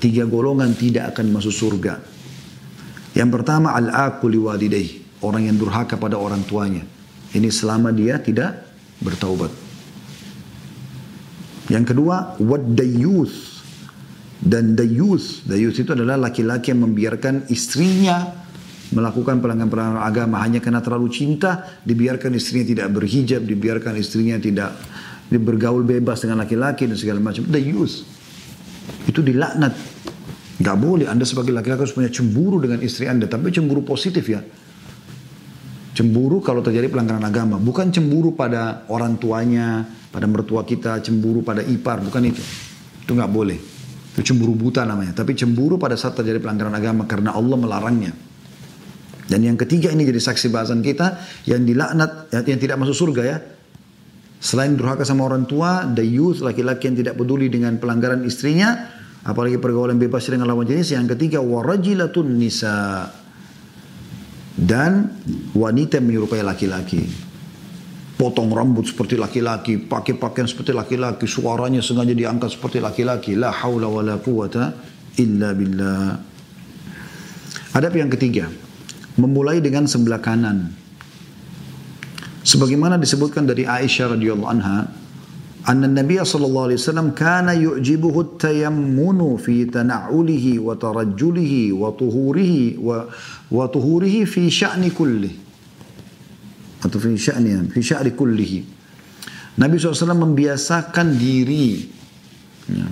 tiga 0.02 0.26
golongan 0.26 0.75
tidak 0.75 1.14
akan 1.14 1.31
masuk 1.31 1.55
surga 1.55 2.21
yang 3.14 3.31
pertama 3.31 3.75
al-aqu 3.75 4.31
liwalidayh, 4.31 5.21
orang 5.26 5.50
yang 5.50 5.57
durhaka 5.59 5.99
pada 5.99 6.14
orang 6.14 6.47
tuanya. 6.47 6.87
Ini 7.35 7.50
selama 7.50 7.90
dia 7.90 8.19
tidak 8.23 8.71
bertaubat. 9.02 9.50
Yang 11.71 11.95
kedua, 11.95 12.38
wad 12.43 12.75
dayuth. 12.75 13.60
Dan 14.41 14.73
dayuth, 14.73 15.45
dayuth 15.45 15.77
itu 15.77 15.93
adalah 15.93 16.17
laki-laki 16.17 16.73
yang 16.73 16.89
membiarkan 16.89 17.53
istrinya 17.53 18.49
melakukan 18.91 19.39
pelanggaran-pelanggaran 19.39 20.03
agama 20.03 20.43
hanya 20.43 20.59
karena 20.59 20.83
terlalu 20.83 21.13
cinta, 21.13 21.79
dibiarkan 21.85 22.35
istrinya 22.35 22.67
tidak 22.67 22.89
berhijab, 22.91 23.45
dibiarkan 23.47 23.95
istrinya 24.01 24.41
tidak 24.41 24.75
bergaul 25.31 25.87
bebas 25.87 26.25
dengan 26.27 26.43
laki-laki 26.43 26.91
dan 26.91 26.97
segala 26.99 27.21
macam. 27.23 27.47
Dayuth. 27.47 28.03
Itu 29.07 29.23
dilaknat 29.23 30.01
Gak 30.61 30.77
boleh 30.77 31.09
Anda 31.09 31.25
sebagai 31.25 31.57
laki-laki 31.57 31.89
harus 31.89 31.97
punya 31.97 32.13
cemburu 32.13 32.61
dengan 32.61 32.85
istri 32.85 33.09
Anda. 33.09 33.25
Tapi 33.25 33.49
cemburu 33.49 33.81
positif 33.81 34.29
ya. 34.29 34.45
Cemburu 35.97 36.45
kalau 36.45 36.61
terjadi 36.61 36.93
pelanggaran 36.93 37.25
agama. 37.25 37.57
Bukan 37.57 37.89
cemburu 37.89 38.37
pada 38.37 38.85
orang 38.93 39.17
tuanya, 39.17 39.89
pada 40.13 40.29
mertua 40.29 40.69
kita, 40.69 41.01
cemburu 41.01 41.41
pada 41.41 41.65
ipar. 41.65 42.05
Bukan 42.05 42.23
itu. 42.29 42.45
Itu 43.01 43.17
gak 43.17 43.33
boleh. 43.33 43.57
Cemburu 44.23 44.55
buta 44.55 44.85
namanya. 44.87 45.17
Tapi 45.17 45.37
cemburu 45.37 45.77
pada 45.77 45.97
saat 45.97 46.17
terjadi 46.17 46.39
pelanggaran 46.41 46.75
agama 46.77 47.05
karena 47.09 47.35
Allah 47.35 47.57
melarangnya. 47.57 48.12
Dan 49.31 49.47
yang 49.47 49.55
ketiga 49.55 49.95
ini 49.95 50.03
jadi 50.03 50.19
saksi 50.19 50.50
bahasan 50.50 50.83
kita 50.83 51.21
yang 51.47 51.62
dilaknat, 51.62 52.35
yang 52.35 52.59
tidak 52.59 52.77
masuk 52.83 52.97
surga 53.09 53.23
ya. 53.23 53.39
Selain 54.41 54.73
durhaka 54.73 55.05
sama 55.05 55.29
orang 55.29 55.45
tua, 55.45 55.85
the 55.87 56.03
youth, 56.03 56.41
laki-laki 56.41 56.89
yang 56.91 56.97
tidak 56.97 57.15
peduli 57.15 57.53
dengan 57.53 57.77
pelanggaran 57.77 58.25
istrinya, 58.25 58.89
Apalagi 59.21 59.61
pergaulan 59.61 60.00
bebas 60.00 60.25
dengan 60.33 60.49
lawan 60.49 60.65
jenis. 60.65 60.97
Yang 60.97 61.17
ketiga, 61.17 61.45
warajilatun 61.45 62.41
nisa. 62.41 63.09
Dan 64.57 65.12
wanita 65.53 66.00
menyerupai 66.00 66.41
laki-laki 66.41 67.30
potong 68.21 68.53
rambut 68.53 68.85
seperti 68.85 69.17
laki-laki, 69.17 69.81
pakai 69.81 70.21
pakaian 70.21 70.45
seperti 70.45 70.77
laki-laki, 70.77 71.25
suaranya 71.25 71.81
sengaja 71.81 72.12
diangkat 72.12 72.53
seperti 72.53 72.77
laki-laki. 72.77 73.33
La 73.33 73.49
haula 73.49 73.89
wa 73.89 74.05
la 74.05 74.21
quwata 74.21 74.77
illa 75.17 75.57
billah. 75.57 76.21
Adab 77.73 77.97
yang 77.97 78.12
ketiga, 78.12 78.45
memulai 79.17 79.65
dengan 79.65 79.89
sebelah 79.89 80.21
kanan. 80.21 80.69
Sebagaimana 82.45 83.00
disebutkan 83.00 83.49
dari 83.49 83.65
Aisyah 83.65 84.12
radhiyallahu 84.21 84.53
anha, 84.53 84.85
anna 85.65 85.89
Nabi 85.89 86.21
sallallahu 86.21 86.73
alaihi 86.73 86.81
wasallam 86.81 87.17
kana 87.17 87.57
yu'jibuhu 87.57 88.37
tayammunu 88.37 89.41
fi 89.41 89.65
tana'ulihi 89.65 90.61
wa 90.61 90.77
tarajjulihi 90.77 91.73
wa 91.73 91.89
tuhurihi 91.97 92.77
wa, 92.85 93.09
wa 93.49 93.65
tuhurihi 93.65 94.29
fi 94.29 94.53
sya'ni 94.53 94.93
kullih 94.93 95.50
atau 96.81 96.97
fi 96.97 97.15
sya'ni 97.17 97.71
fi 97.73 97.81
sya'ri 97.81 98.13
kullihi 98.17 98.61
Nabi 99.61 99.77
SAW 99.77 100.17
membiasakan 100.17 101.21
diri 101.21 101.85
ya, 102.71 102.87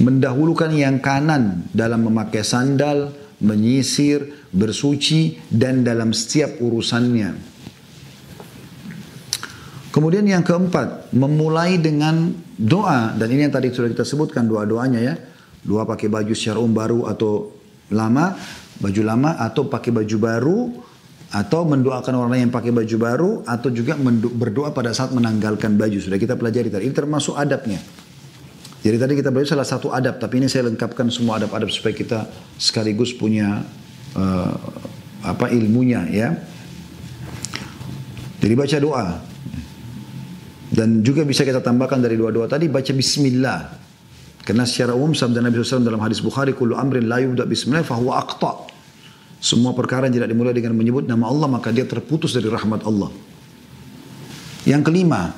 mendahulukan 0.00 0.72
yang 0.72 1.02
kanan 1.02 1.68
dalam 1.74 2.06
memakai 2.08 2.40
sandal 2.40 3.12
menyisir 3.44 4.48
bersuci 4.50 5.36
dan 5.52 5.84
dalam 5.84 6.10
setiap 6.16 6.58
urusannya 6.58 7.58
Kemudian 9.88 10.28
yang 10.28 10.44
keempat, 10.44 11.10
memulai 11.16 11.80
dengan 11.80 12.30
doa. 12.54 13.16
Dan 13.18 13.34
ini 13.34 13.48
yang 13.48 13.54
tadi 13.56 13.72
sudah 13.72 13.90
kita 13.90 14.04
sebutkan 14.04 14.46
doa-doanya 14.46 15.00
ya. 15.00 15.18
Doa 15.64 15.88
pakai 15.88 16.06
baju 16.06 16.30
secara 16.38 16.60
baru 16.60 17.08
atau 17.08 17.50
lama, 17.90 18.36
baju 18.78 19.02
lama 19.02 19.34
atau 19.40 19.66
pakai 19.66 19.90
baju 19.90 20.16
baru 20.20 20.58
atau 21.28 21.68
mendoakan 21.68 22.14
orang 22.16 22.48
yang 22.48 22.52
pakai 22.52 22.72
baju 22.72 22.96
baru 22.96 23.30
atau 23.44 23.68
juga 23.68 23.98
berdoa 24.32 24.72
pada 24.72 24.96
saat 24.96 25.12
menanggalkan 25.12 25.76
baju. 25.76 26.00
Sudah 26.00 26.16
kita 26.16 26.40
pelajari 26.40 26.72
tadi. 26.72 26.88
Ini 26.88 26.96
termasuk 26.96 27.36
adabnya. 27.36 27.80
Jadi 28.78 28.96
tadi 28.96 29.12
kita 29.18 29.28
belajar 29.34 29.58
salah 29.58 29.68
satu 29.68 29.90
adab, 29.90 30.22
tapi 30.22 30.38
ini 30.38 30.46
saya 30.46 30.70
lengkapkan 30.70 31.10
semua 31.10 31.42
adab-adab 31.42 31.66
supaya 31.68 31.92
kita 31.92 32.30
sekaligus 32.56 33.10
punya 33.10 33.66
uh, 34.14 34.54
apa 35.26 35.50
ilmunya 35.50 36.06
ya. 36.08 36.28
Jadi 38.38 38.54
baca 38.54 38.76
doa, 38.78 39.06
dan 40.70 41.02
juga 41.02 41.26
bisa 41.26 41.42
kita 41.42 41.58
tambahkan 41.58 41.98
dari 41.98 42.14
dua-dua 42.14 42.46
tadi 42.46 42.70
baca 42.70 42.92
bismillah. 42.94 43.60
Karena 44.46 44.64
secara 44.64 44.96
umum 44.96 45.12
sabda 45.12 45.44
Nabi 45.44 45.60
SAW 45.60 45.84
dalam 45.84 46.00
hadis 46.00 46.24
Bukhari 46.24 46.56
kullu 46.56 46.72
amrin 46.78 47.04
la 47.04 47.20
yubda 47.20 47.44
bismillah 47.44 47.84
fahuwa 47.84 48.22
aqta. 48.22 48.77
Semua 49.38 49.70
perkara 49.70 50.10
yang 50.10 50.18
tidak 50.18 50.34
dimulai 50.34 50.50
dengan 50.50 50.74
menyebut 50.74 51.06
nama 51.06 51.30
Allah 51.30 51.46
maka 51.46 51.70
dia 51.70 51.86
terputus 51.86 52.34
dari 52.34 52.50
rahmat 52.50 52.82
Allah. 52.82 53.10
Yang 54.66 54.82
kelima, 54.90 55.32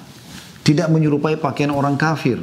tidak 0.64 0.88
menyerupai 0.88 1.36
pakaian 1.36 1.70
orang 1.70 1.94
kafir. 2.00 2.40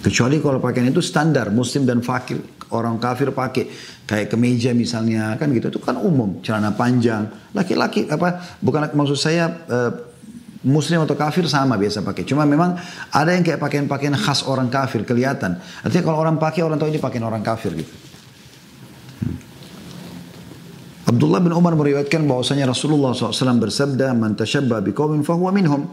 Kecuali 0.00 0.38
kalau 0.40 0.62
pakaian 0.62 0.88
itu 0.88 1.02
standar, 1.04 1.52
muslim 1.52 1.84
dan 1.84 2.00
fakir. 2.00 2.40
Orang 2.66 2.98
kafir 2.98 3.30
pakai 3.30 3.70
kayak 4.10 4.26
kemeja 4.26 4.74
misalnya 4.74 5.38
kan 5.38 5.54
gitu 5.54 5.70
itu 5.70 5.78
kan 5.78 5.94
umum 6.02 6.42
celana 6.42 6.74
panjang 6.74 7.30
laki-laki 7.54 8.10
apa 8.10 8.58
bukan 8.58 8.90
maksud 8.90 9.14
saya 9.14 9.46
uh, 9.70 9.90
Muslim 10.66 11.06
atau 11.06 11.14
kafir 11.14 11.46
sama 11.46 11.78
biasa 11.78 12.02
pakai. 12.02 12.26
Cuma 12.26 12.42
memang 12.42 12.74
ada 13.14 13.30
yang 13.30 13.46
kayak 13.46 13.62
pakaian-pakaian 13.62 14.18
khas 14.18 14.42
orang 14.50 14.66
kafir 14.66 15.06
kelihatan. 15.06 15.62
Artinya 15.86 16.02
kalau 16.02 16.18
orang 16.18 16.42
pakai 16.42 16.66
orang 16.66 16.74
tahu 16.74 16.90
ini 16.90 16.98
pakaian 16.98 17.22
orang 17.22 17.46
kafir 17.46 17.70
gitu. 17.78 17.94
Hmm. 19.22 19.38
Abdullah 21.06 21.38
bin 21.38 21.54
Umar 21.54 21.78
meriwayatkan 21.78 22.26
bahwasanya 22.26 22.66
Rasulullah 22.66 23.14
SAW 23.14 23.62
bersabda, 23.62 24.10
"Man 24.10 24.34
tashabba 24.34 24.82
biqaumin 24.82 25.22
fahuwa 25.22 25.54
minhum." 25.54 25.86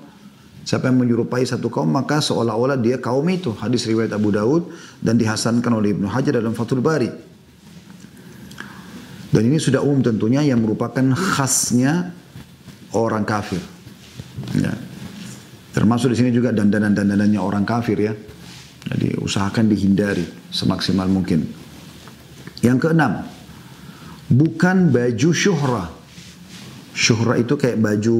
Siapa 0.63 0.89
yang 0.89 1.03
menyerupai 1.03 1.43
satu 1.43 1.67
kaum 1.67 1.91
maka 1.91 2.23
seolah-olah 2.23 2.79
dia 2.79 2.97
kaum 2.97 3.27
itu. 3.27 3.51
Hadis 3.53 3.83
riwayat 3.83 4.15
Abu 4.15 4.31
Daud 4.31 4.71
dan 5.03 5.19
dihasankan 5.19 5.69
oleh 5.75 5.91
Ibnu 5.91 6.07
Hajar 6.07 6.39
dalam 6.39 6.55
Fathul 6.55 6.79
Bari. 6.79 7.11
Dan 9.33 9.43
ini 9.49 9.59
sudah 9.59 9.83
umum 9.83 9.99
tentunya 9.99 10.39
yang 10.39 10.63
merupakan 10.63 11.03
khasnya 11.13 12.15
orang 12.95 13.27
kafir. 13.27 13.59
Ya. 14.55 14.71
Termasuk 15.73 16.13
di 16.13 16.17
sini 16.21 16.29
juga 16.31 16.55
dandanan-dandanannya 16.55 17.41
orang 17.41 17.65
kafir 17.67 17.97
ya. 17.99 18.13
Jadi 18.87 19.19
usahakan 19.19 19.67
dihindari 19.67 20.23
semaksimal 20.47 21.09
mungkin. 21.11 21.43
Yang 22.63 22.87
keenam, 22.87 23.25
bukan 24.33 24.89
baju 24.89 25.29
syuhra. 25.29 25.85
Syuhra 26.93 27.37
itu 27.37 27.53
kayak 27.53 27.77
baju 27.77 28.17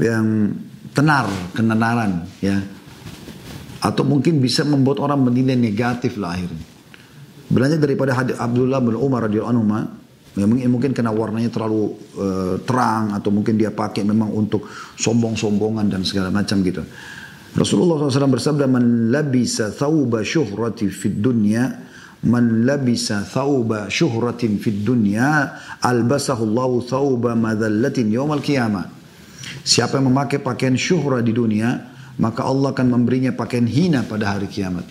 yang 0.00 0.56
tenar, 0.96 1.28
kenenaran 1.52 2.28
ya. 2.40 2.56
Atau 3.82 4.06
mungkin 4.06 4.38
bisa 4.38 4.62
membuat 4.64 5.02
orang 5.02 5.26
menilai 5.26 5.58
negatif 5.58 6.16
lah 6.16 6.38
akhirnya. 6.38 6.64
Belanja 7.52 7.76
daripada 7.76 8.16
hadis 8.16 8.38
Abdullah 8.40 8.80
bin 8.80 8.96
Umar 8.96 9.28
radhiyallahu 9.28 9.52
anhu 9.52 9.64
ya 10.32 10.48
mungkin, 10.48 10.68
mungkin 10.72 10.90
karena 10.96 11.12
warnanya 11.12 11.52
terlalu 11.52 11.92
uh, 12.16 12.56
terang 12.64 13.12
atau 13.12 13.28
mungkin 13.28 13.60
dia 13.60 13.68
pakai 13.68 14.00
memang 14.08 14.32
untuk 14.32 14.64
sombong-sombongan 14.96 15.92
dan 15.92 16.00
segala 16.08 16.32
macam 16.32 16.64
gitu. 16.64 16.80
Rasulullah 17.52 18.08
SAW 18.08 18.32
bersabda, 18.40 18.64
"Man 18.64 19.12
labisa 19.12 19.68
thawba 19.68 20.24
syuhrati 20.24 20.88
fid 20.88 21.20
dunya, 21.20 21.68
man 22.22 22.66
labisa 22.66 23.26
thawba 23.26 23.90
syuhratin 23.90 24.58
fid 24.62 24.86
dunya, 24.86 25.58
albasahu 25.82 26.46
Allahu 26.46 26.86
thawba 26.86 27.34
madhallatin 27.34 28.10
yawmal 28.10 28.42
qiyamah." 28.42 28.86
Siapa 29.62 29.98
yang 29.98 30.10
memakai 30.10 30.42
pakaian 30.42 30.74
syuhra 30.74 31.22
di 31.22 31.34
dunia, 31.34 31.92
maka 32.18 32.46
Allah 32.46 32.74
akan 32.74 32.86
memberinya 32.98 33.30
pakaian 33.34 33.66
hina 33.66 34.02
pada 34.06 34.34
hari 34.34 34.50
kiamat. 34.50 34.86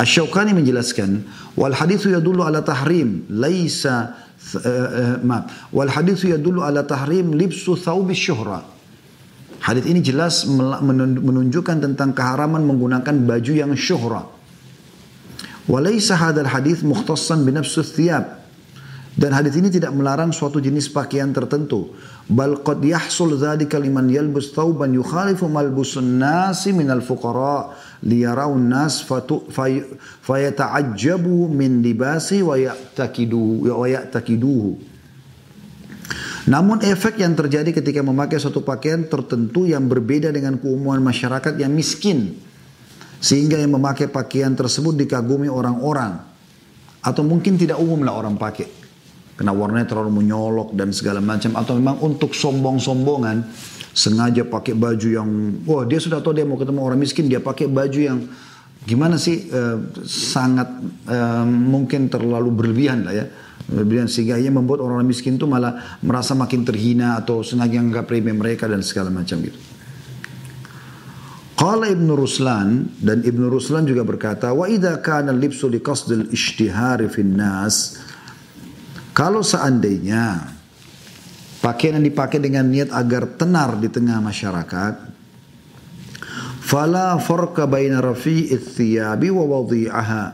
Asy-Syaukani 0.00 0.56
menjelaskan, 0.56 1.26
wal 1.54 1.76
hadithu 1.76 2.08
yadullu 2.10 2.40
ala 2.40 2.64
tahrim 2.64 3.28
laisa 3.28 4.16
uh, 4.56 5.20
uh, 5.20 5.42
wal 5.70 5.90
hadithu 5.92 6.32
yadullu 6.32 6.64
ala 6.64 6.88
tahrim 6.88 7.36
libsu 7.36 7.76
thawbi 7.76 8.16
syuhra. 8.16 8.64
Hadis 9.60 9.84
ini 9.84 10.00
jelas 10.00 10.48
menunjukkan 10.48 11.84
tentang 11.84 12.16
keharaman 12.16 12.64
menggunakan 12.64 13.12
baju 13.28 13.52
yang 13.52 13.76
syuhra. 13.76 14.24
Walaysa 15.70 16.18
hadal 16.18 16.50
hadis 16.50 16.82
mukhtassan 16.82 17.46
binafsu 17.46 17.86
thiyab. 17.86 18.42
Dan 19.14 19.34
hadis 19.34 19.54
ini 19.58 19.70
tidak 19.70 19.94
melarang 19.94 20.34
suatu 20.34 20.58
jenis 20.58 20.90
pakaian 20.90 21.30
tertentu. 21.30 21.94
Bal 22.30 22.62
qad 22.62 22.82
yahsul 22.82 23.38
dzalika 23.38 23.78
liman 23.78 24.10
yalbus 24.10 24.50
thawban 24.54 24.94
yukhalifu 24.94 25.46
malbusun 25.50 26.18
nasi 26.18 26.74
minal 26.74 27.02
fuqara 27.02 27.74
liyaraun 28.06 28.70
nas 28.70 29.02
fayata'ajjabu 30.26 31.50
min 31.50 31.82
libasi 31.82 32.42
wa 32.42 32.54
ya'takiduhu 32.58 33.70
wa 33.70 33.86
ya'takiduhu. 33.86 34.78
Namun 36.50 36.82
efek 36.82 37.22
yang 37.22 37.36
terjadi 37.38 37.70
ketika 37.70 38.02
memakai 38.02 38.42
suatu 38.42 38.64
pakaian 38.66 39.06
tertentu 39.06 39.70
yang 39.70 39.86
berbeda 39.86 40.34
dengan 40.34 40.58
keumuman 40.58 40.98
masyarakat 41.02 41.54
yang 41.60 41.70
miskin. 41.70 42.49
Sehingga 43.20 43.60
yang 43.60 43.76
memakai 43.76 44.08
pakaian 44.08 44.56
tersebut 44.56 44.96
dikagumi 44.96 45.46
orang-orang. 45.46 46.16
Atau 47.04 47.20
mungkin 47.20 47.60
tidak 47.60 47.76
umum 47.76 48.00
lah 48.00 48.16
orang 48.16 48.40
pakai. 48.40 48.64
Karena 49.36 49.52
warnanya 49.52 49.92
terlalu 49.92 50.24
menyolok 50.24 50.72
dan 50.72 50.92
segala 50.96 51.20
macam. 51.20 51.52
Atau 51.52 51.76
memang 51.76 52.00
untuk 52.00 52.32
sombong-sombongan. 52.32 53.44
Sengaja 53.90 54.46
pakai 54.48 54.72
baju 54.72 55.08
yang, 55.10 55.28
wah 55.66 55.82
dia 55.84 56.00
sudah 56.00 56.24
tahu 56.24 56.32
dia 56.32 56.48
mau 56.48 56.56
ketemu 56.56 56.80
orang 56.80 57.00
miskin. 57.00 57.28
Dia 57.28 57.44
pakai 57.44 57.68
baju 57.68 58.00
yang 58.00 58.18
gimana 58.80 59.20
sih 59.20 59.52
uh, 59.52 59.76
sangat 60.08 60.68
uh, 61.10 61.44
mungkin 61.44 62.08
terlalu 62.08 62.48
berlebihan 62.54 63.04
lah 63.04 63.12
ya. 63.12 63.26
Berlebihan 63.68 64.08
sehingga 64.08 64.40
ia 64.40 64.48
membuat 64.48 64.80
orang, 64.82 65.04
miskin 65.04 65.36
itu 65.36 65.44
malah 65.44 66.00
merasa 66.00 66.32
makin 66.32 66.64
terhina 66.64 67.20
atau 67.20 67.44
sengaja 67.44 67.78
menganggap 67.78 68.08
remeh 68.08 68.34
mereka 68.34 68.64
dan 68.66 68.80
segala 68.82 69.12
macam 69.12 69.38
gitu. 69.44 69.69
Qala 71.60 71.92
Ibn 71.92 72.08
Ruslan 72.16 72.88
dan 73.04 73.20
Ibn 73.20 73.52
Ruslan 73.52 73.84
juga 73.84 74.00
berkata, 74.00 74.48
"Wa 74.56 74.64
idza 74.64 74.96
kana 75.04 75.28
libsu 75.28 75.68
liqasdil 75.68 76.32
ishtihari 76.32 77.04
fin 77.12 77.36
nas" 77.36 78.00
Kalau 79.12 79.44
seandainya 79.44 80.56
pakaian 81.60 82.00
yang 82.00 82.08
dipakai 82.08 82.40
dengan 82.40 82.64
niat 82.64 82.88
agar 82.88 83.36
tenar 83.36 83.76
di 83.76 83.92
tengah 83.92 84.24
masyarakat, 84.24 84.94
fala 86.64 87.20
farqa 87.20 87.68
baina 87.68 88.00
rafi'i 88.00 88.56
thiyabi 88.56 89.28
wa 89.28 89.44
wadhi'aha. 89.44 90.24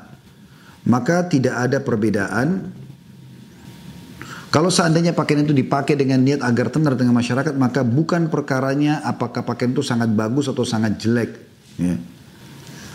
Maka 0.86 1.26
tidak 1.26 1.58
ada 1.58 1.82
perbedaan 1.82 2.70
kalau 4.56 4.72
seandainya 4.72 5.12
pakaian 5.12 5.44
itu 5.44 5.52
dipakai 5.52 6.00
dengan 6.00 6.16
niat 6.24 6.40
agar 6.40 6.72
tenar 6.72 6.96
dengan 6.96 7.12
masyarakat, 7.12 7.52
maka 7.60 7.84
bukan 7.84 8.32
perkaranya 8.32 9.04
apakah 9.04 9.44
pakaian 9.44 9.76
itu 9.76 9.84
sangat 9.84 10.08
bagus 10.16 10.48
atau 10.48 10.64
sangat 10.64 10.96
jelek. 10.96 11.36
Ya. 11.76 12.00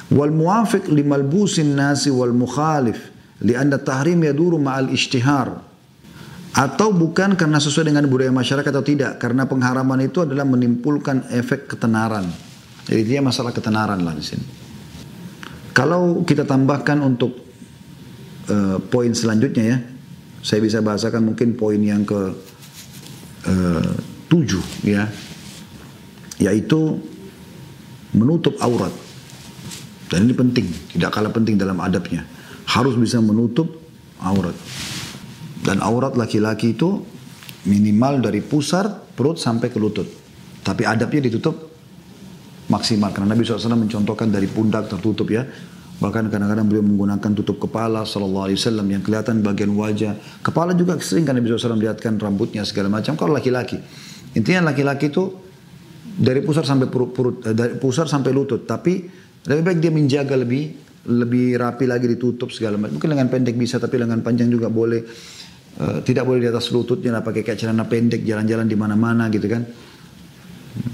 Wal 0.09 0.33
muafiq 0.33 0.89
limalbusin 0.89 1.77
nasi 1.77 2.09
wal 2.09 2.33
mukhalif 2.33 3.13
lianna 3.45 3.77
tahrim 3.77 4.25
yaduru 4.25 4.57
ma'al 4.57 4.89
ishtihar. 4.89 5.61
Atau 6.57 6.97
bukan 6.97 7.37
karena 7.37 7.61
sesuai 7.61 7.93
dengan 7.93 8.09
budaya 8.09 8.33
masyarakat 8.33 8.71
atau 8.73 8.81
tidak. 8.81 9.21
Karena 9.21 9.45
pengharaman 9.45 10.01
itu 10.01 10.25
adalah 10.25 10.49
menimbulkan 10.49 11.29
efek 11.29 11.69
ketenaran. 11.69 12.25
Jadi 12.89 13.05
dia 13.05 13.21
masalah 13.21 13.53
ketenaran 13.53 14.01
lah 14.01 14.17
di 14.17 14.25
sini. 14.25 14.45
Kalau 15.77 16.25
kita 16.25 16.41
tambahkan 16.41 17.05
untuk 17.05 17.37
uh, 18.49 18.81
poin 18.81 19.13
selanjutnya 19.13 19.65
ya. 19.69 19.77
Saya 20.41 20.59
bisa 20.65 20.81
bahasakan 20.81 21.33
mungkin 21.33 21.53
poin 21.53 21.77
yang 21.77 22.01
ke 22.01 22.21
uh, 23.45 23.93
tujuh 24.29 24.61
ya. 24.85 25.05
Yaitu 26.41 26.97
menutup 28.17 28.57
aurat. 28.59 28.91
Dan 30.09 30.27
ini 30.27 30.33
penting. 30.35 30.67
Tidak 30.97 31.07
kalah 31.13 31.31
penting 31.31 31.55
dalam 31.55 31.77
adabnya. 31.79 32.25
Harus 32.67 32.97
bisa 32.97 33.21
menutup 33.21 33.69
aurat. 34.19 34.57
Dan 35.61 35.79
aurat 35.79 36.17
laki-laki 36.17 36.73
itu 36.73 37.05
minimal 37.69 38.25
dari 38.25 38.41
pusar 38.41 38.89
perut 39.13 39.37
sampai 39.37 39.69
ke 39.69 39.77
lutut. 39.77 40.09
Tapi 40.65 40.83
adabnya 40.83 41.29
ditutup 41.29 41.69
maksimal. 42.67 43.13
Karena 43.13 43.37
Nabi 43.37 43.45
SAW 43.45 43.77
mencontohkan 43.77 44.33
dari 44.33 44.49
pundak 44.49 44.89
tertutup 44.89 45.29
ya. 45.29 45.45
Bahkan 46.01 46.33
kadang-kadang 46.33 46.65
beliau 46.65 46.81
menggunakan 46.81 47.29
tutup 47.37 47.61
kepala 47.61 48.01
sallallahu 48.01 48.49
alaihi 48.49 48.57
wasallam 48.57 48.89
yang 48.89 49.05
kelihatan 49.05 49.45
bagian 49.45 49.69
wajah. 49.77 50.17
Kepala 50.41 50.73
juga 50.73 50.97
sering 50.97 51.29
kan 51.29 51.37
Nabi 51.37 51.53
SAW 51.53 51.77
melihatkan 51.77 52.17
rambutnya 52.17 52.65
segala 52.65 52.89
macam. 52.89 53.13
Kalau 53.13 53.37
laki-laki. 53.37 53.77
Intinya 54.33 54.73
laki-laki 54.73 55.13
itu 55.13 55.29
dari 56.17 56.41
pusar 56.41 56.65
sampai 56.65 56.89
perut, 56.89 57.13
perut 57.13 57.35
eh, 57.45 57.53
dari 57.53 57.77
pusar 57.77 58.09
sampai 58.09 58.33
lutut. 58.33 58.65
Tapi 58.65 58.93
lebih 59.45 59.61
baik 59.61 59.77
dia 59.77 59.93
menjaga 59.93 60.33
lebih 60.41 60.73
lebih 61.05 61.61
rapi 61.61 61.85
lagi 61.85 62.09
ditutup 62.09 62.49
segala 62.49 62.81
macam. 62.81 62.97
Mungkin 62.97 63.09
lengan 63.13 63.29
pendek 63.29 63.53
bisa 63.53 63.77
tapi 63.77 64.01
lengan 64.01 64.25
panjang 64.25 64.49
juga 64.49 64.73
boleh. 64.73 65.05
Eh, 65.05 65.99
tidak 66.01 66.25
boleh 66.25 66.41
di 66.41 66.49
atas 66.49 66.73
lututnya 66.73 67.21
pakai 67.21 67.45
kayak 67.45 67.61
celana 67.61 67.85
pendek 67.85 68.25
jalan-jalan 68.25 68.65
di 68.65 68.73
mana-mana 68.73 69.29
gitu 69.29 69.45
kan. 69.45 69.69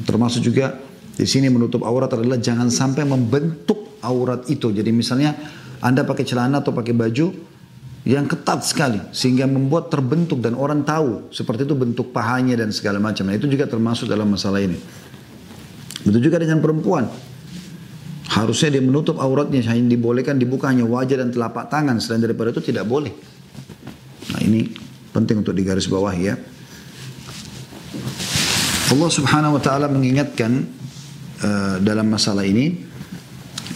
Termasuk 0.04 0.43
juga 0.43 0.87
di 1.17 1.25
sini 1.25 1.49
menutup 1.49 1.82
aurat 1.82 2.13
adalah 2.13 2.38
jangan 2.38 2.69
sampai 2.69 3.01
membentuk 3.01 3.97
aurat 4.06 4.45
itu. 4.53 4.69
Jadi 4.69 4.93
misalnya 4.93 5.34
Anda 5.82 6.06
pakai 6.06 6.21
celana 6.21 6.62
atau 6.62 6.77
pakai 6.77 6.93
baju 6.93 7.34
yang 8.06 8.30
ketat 8.30 8.62
sekali 8.62 9.01
sehingga 9.10 9.49
membuat 9.49 9.89
terbentuk 9.89 10.39
dan 10.39 10.53
orang 10.53 10.86
tahu 10.86 11.34
seperti 11.34 11.65
itu 11.65 11.73
bentuk 11.73 12.13
pahanya 12.13 12.62
dan 12.62 12.69
segala 12.69 13.01
macam. 13.01 13.25
Nah, 13.25 13.34
itu 13.34 13.49
juga 13.49 13.65
termasuk 13.65 14.06
dalam 14.06 14.30
masalah 14.30 14.62
ini. 14.62 14.77
Begitu 16.06 16.30
juga 16.30 16.38
dengan 16.38 16.62
perempuan. 16.62 17.10
Harusnya 18.32 18.77
dia 18.77 18.84
menutup 18.86 19.17
auratnya 19.17 19.65
hanya 19.73 19.89
dibolehkan 19.89 20.38
dibuka 20.38 20.69
hanya 20.69 20.86
wajah 20.86 21.25
dan 21.25 21.34
telapak 21.34 21.73
tangan 21.73 21.97
selain 21.97 22.21
daripada 22.21 22.53
itu 22.53 22.62
tidak 22.62 22.86
boleh. 22.86 23.10
Nah 24.38 24.39
ini 24.45 24.69
penting 25.10 25.41
untuk 25.41 25.58
digaris 25.58 25.89
bawah 25.89 26.13
ya. 26.13 26.38
Allah 28.88 29.10
subhanahu 29.12 29.58
wa 29.58 29.62
ta'ala 29.63 29.91
mengingatkan 29.91 30.76
uh, 31.43 31.76
dalam 31.84 32.08
masalah 32.10 32.45
ini 32.45 32.73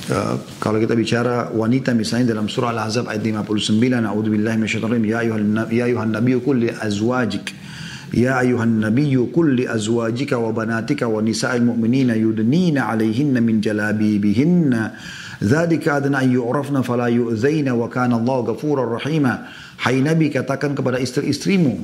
uh, 0.09 0.35
kalau 0.57 0.81
kita 0.81 0.97
bicara 0.97 1.49
wanita 1.53 1.93
misalnya 1.93 2.33
dalam 2.33 2.49
surah 2.49 2.73
Al-Ahzab 2.73 3.09
ayat 3.09 3.21
59 3.21 3.77
A'udzubillahi 3.81 4.55
minasyaitonir 4.57 5.03
ya 5.05 5.17
ayuhan 5.25 5.69
ya 5.69 5.83
ayuhan 5.89 6.09
nabiyyu 6.13 6.41
azwajik. 6.79 7.53
Nabiyyu 8.11 9.31
kulli 9.31 9.63
azwajika 9.67 10.35
wa 10.35 10.51
banatika 10.51 11.07
wa 11.07 11.23
nisa'il 11.23 11.63
mu'minina 11.63 12.19
yudnina 12.19 12.91
'alaihinna 12.91 13.39
min 13.39 13.63
jalabibihinna. 13.63 14.81
Dzalika 15.41 16.03
adna 16.03 16.21
an 16.21 16.29
yu'rafna 16.29 16.83
fala 16.83 17.09
yu'zaina 17.09 17.73
wa 17.73 17.87
kana 17.89 18.19
Allah 18.19 18.51
ghafurar 18.51 18.99
rahima. 18.99 19.47
Hai 19.81 20.03
Nabi 20.03 20.29
katakan 20.29 20.77
kepada 20.77 21.01
istri-istrimu, 21.01 21.81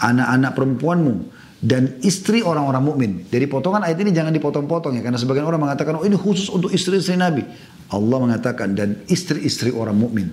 anak-anak 0.00 0.56
perempuanmu 0.58 1.14
dan 1.60 2.00
istri 2.00 2.40
orang-orang 2.40 2.82
mukmin. 2.82 3.12
Dari 3.28 3.44
potongan 3.44 3.84
ayat 3.84 4.00
ini 4.00 4.16
jangan 4.16 4.32
dipotong-potong 4.32 4.96
ya 4.96 5.02
karena 5.04 5.20
sebagian 5.20 5.44
orang 5.44 5.60
mengatakan 5.60 6.00
oh 6.00 6.04
ini 6.08 6.16
khusus 6.16 6.48
untuk 6.48 6.72
istri-istri 6.72 7.20
Nabi. 7.20 7.44
Allah 7.92 8.18
mengatakan 8.18 8.72
dan 8.72 9.04
istri-istri 9.06 9.68
orang 9.68 9.96
mukmin. 10.00 10.32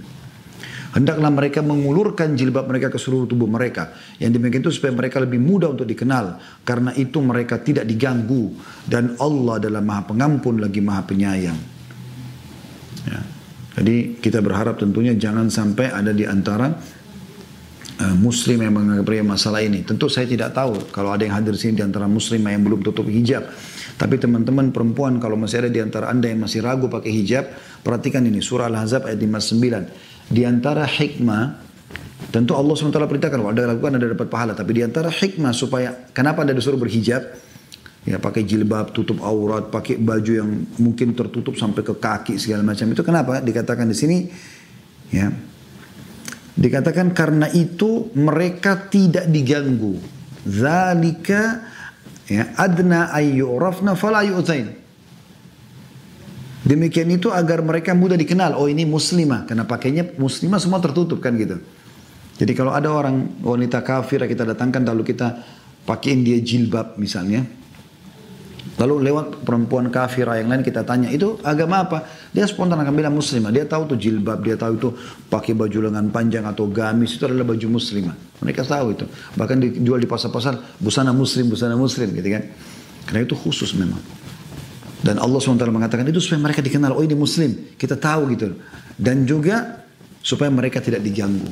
Hendaklah 0.96 1.30
mereka 1.30 1.60
mengulurkan 1.60 2.34
jilbab 2.34 2.66
mereka 2.72 2.88
ke 2.88 2.98
seluruh 2.98 3.28
tubuh 3.28 3.46
mereka. 3.46 3.94
Yang 4.18 4.40
demikian 4.40 4.62
itu 4.64 4.72
supaya 4.72 4.96
mereka 4.96 5.20
lebih 5.20 5.38
mudah 5.38 5.70
untuk 5.76 5.86
dikenal. 5.86 6.40
Karena 6.64 6.96
itu 6.96 7.20
mereka 7.22 7.60
tidak 7.62 7.86
diganggu. 7.86 8.56
Dan 8.88 9.20
Allah 9.20 9.62
adalah 9.62 9.84
maha 9.84 10.10
pengampun 10.10 10.58
lagi 10.58 10.80
maha 10.82 11.04
penyayang. 11.06 11.60
Ya. 13.04 13.22
Jadi 13.78 14.18
kita 14.18 14.42
berharap 14.42 14.82
tentunya 14.82 15.14
jangan 15.14 15.54
sampai 15.54 15.94
ada 15.94 16.10
di 16.10 16.26
antara 16.26 16.74
muslim 17.98 18.62
yang 18.62 18.74
menganggap 18.78 19.10
masalah 19.26 19.66
ini. 19.66 19.82
Tentu 19.82 20.06
saya 20.06 20.30
tidak 20.30 20.54
tahu 20.54 20.94
kalau 20.94 21.18
ada 21.18 21.26
yang 21.26 21.34
hadir 21.34 21.58
sini 21.58 21.82
di 21.82 21.84
antara 21.86 22.06
muslim 22.06 22.46
yang 22.46 22.62
belum 22.62 22.86
tutup 22.86 23.10
hijab. 23.10 23.50
Tapi 23.98 24.22
teman-teman 24.22 24.70
perempuan 24.70 25.18
kalau 25.18 25.34
masih 25.34 25.66
ada 25.66 25.70
di 25.74 25.82
antara 25.82 26.14
anda 26.14 26.30
yang 26.30 26.46
masih 26.46 26.62
ragu 26.62 26.86
pakai 26.86 27.10
hijab, 27.10 27.50
perhatikan 27.82 28.22
ini 28.30 28.38
surah 28.38 28.70
Al-Ahzab 28.70 29.10
ayat 29.10 29.18
59. 29.18 30.30
Di 30.30 30.46
antara 30.46 30.86
hikmah, 30.86 31.44
tentu 32.30 32.54
Allah 32.54 32.78
SWT 32.78 32.94
perintahkan 32.94 33.42
kalau 33.42 33.50
ada 33.50 33.66
lakukan 33.66 33.98
ada 33.98 34.06
dapat 34.14 34.30
pahala. 34.30 34.54
Tapi 34.54 34.72
di 34.78 34.82
antara 34.86 35.10
hikmah 35.10 35.50
supaya, 35.50 36.14
kenapa 36.14 36.46
anda 36.46 36.54
disuruh 36.54 36.78
berhijab? 36.78 37.26
Ya 38.06 38.22
pakai 38.22 38.46
jilbab, 38.46 38.94
tutup 38.94 39.20
aurat, 39.26 39.74
pakai 39.74 39.98
baju 39.98 40.32
yang 40.32 40.50
mungkin 40.78 41.18
tertutup 41.18 41.58
sampai 41.58 41.82
ke 41.82 41.98
kaki 41.98 42.38
segala 42.38 42.62
macam. 42.62 42.86
Itu 42.94 43.02
kenapa? 43.02 43.42
Dikatakan 43.42 43.90
di 43.90 43.98
sini, 43.98 44.18
ya 45.10 45.34
Dikatakan 46.58 47.14
karena 47.14 47.46
itu 47.54 48.10
mereka 48.18 48.90
tidak 48.90 49.30
diganggu. 49.30 50.02
Zalika 50.42 51.62
ya 52.26 52.58
adna 52.58 53.14
ayyurafna 53.14 53.94
fala 53.94 54.26
yu'tain. 54.26 54.74
Demikian 56.68 57.08
itu 57.14 57.30
agar 57.30 57.62
mereka 57.62 57.94
mudah 57.94 58.18
dikenal. 58.18 58.58
Oh 58.58 58.66
ini 58.66 58.84
muslimah. 58.84 59.46
Karena 59.46 59.64
pakainya 59.70 60.18
muslimah 60.18 60.58
semua 60.58 60.82
tertutup 60.82 61.22
kan 61.22 61.38
gitu. 61.38 61.62
Jadi 62.38 62.52
kalau 62.58 62.74
ada 62.74 62.90
orang 62.90 63.40
wanita 63.40 63.86
kafir 63.86 64.26
kita 64.26 64.44
datangkan 64.44 64.82
lalu 64.82 65.14
kita 65.14 65.42
pakaiin 65.86 66.26
dia 66.26 66.42
jilbab 66.42 66.98
misalnya. 66.98 67.46
Lalu 68.76 69.08
lewat 69.08 69.48
perempuan 69.48 69.88
kafirah 69.88 70.44
yang 70.44 70.52
lain 70.52 70.62
kita 70.62 70.84
tanya, 70.84 71.08
itu 71.08 71.40
agama 71.42 71.88
apa? 71.88 72.04
Dia 72.36 72.44
spontan 72.44 72.78
akan 72.78 72.94
bilang 72.94 73.16
muslimah. 73.16 73.50
Dia 73.50 73.64
tahu 73.64 73.96
tuh 73.96 73.98
jilbab, 73.98 74.44
dia 74.44 74.60
tahu 74.60 74.76
itu 74.76 74.90
pakai 75.32 75.56
baju 75.56 75.88
lengan 75.88 76.12
panjang 76.12 76.44
atau 76.44 76.68
gamis, 76.68 77.16
itu 77.16 77.24
adalah 77.24 77.48
baju 77.48 77.68
muslimah. 77.80 78.16
Mereka 78.44 78.62
tahu 78.68 78.88
itu. 78.94 79.06
Bahkan 79.40 79.58
dijual 79.64 80.04
di 80.04 80.10
pasar-pasar, 80.10 80.78
busana 80.78 81.16
muslim, 81.16 81.50
busana 81.50 81.74
muslim 81.80 82.12
gitu 82.12 82.30
kan. 82.30 82.44
Karena 83.08 83.24
itu 83.24 83.34
khusus 83.34 83.72
memang. 83.74 84.04
Dan 85.02 85.22
Allah 85.22 85.40
SWT 85.40 85.64
mengatakan 85.72 86.04
itu 86.10 86.20
supaya 86.20 86.52
mereka 86.52 86.60
dikenal, 86.60 86.92
oh 86.92 87.02
ini 87.06 87.16
muslim. 87.16 87.78
Kita 87.80 87.96
tahu 87.96 88.34
gitu. 88.36 88.58
Dan 88.98 89.24
juga 89.24 89.86
supaya 90.20 90.52
mereka 90.52 90.84
tidak 90.84 91.06
diganggu. 91.06 91.48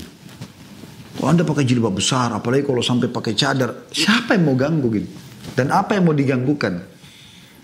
Kalau 1.15 1.29
anda 1.31 1.47
pakai 1.47 1.63
jilbab 1.63 1.95
besar, 1.95 2.35
apalagi 2.35 2.67
kalau 2.67 2.83
sampai 2.83 3.07
pakai 3.07 3.33
cadar, 3.33 3.87
siapa 3.89 4.35
yang 4.35 4.51
mau 4.51 4.57
ganggu 4.59 4.87
gitu? 4.91 5.09
Dan 5.55 5.71
apa 5.71 5.95
yang 5.95 6.03
mau 6.03 6.13
diganggukan? 6.13 6.94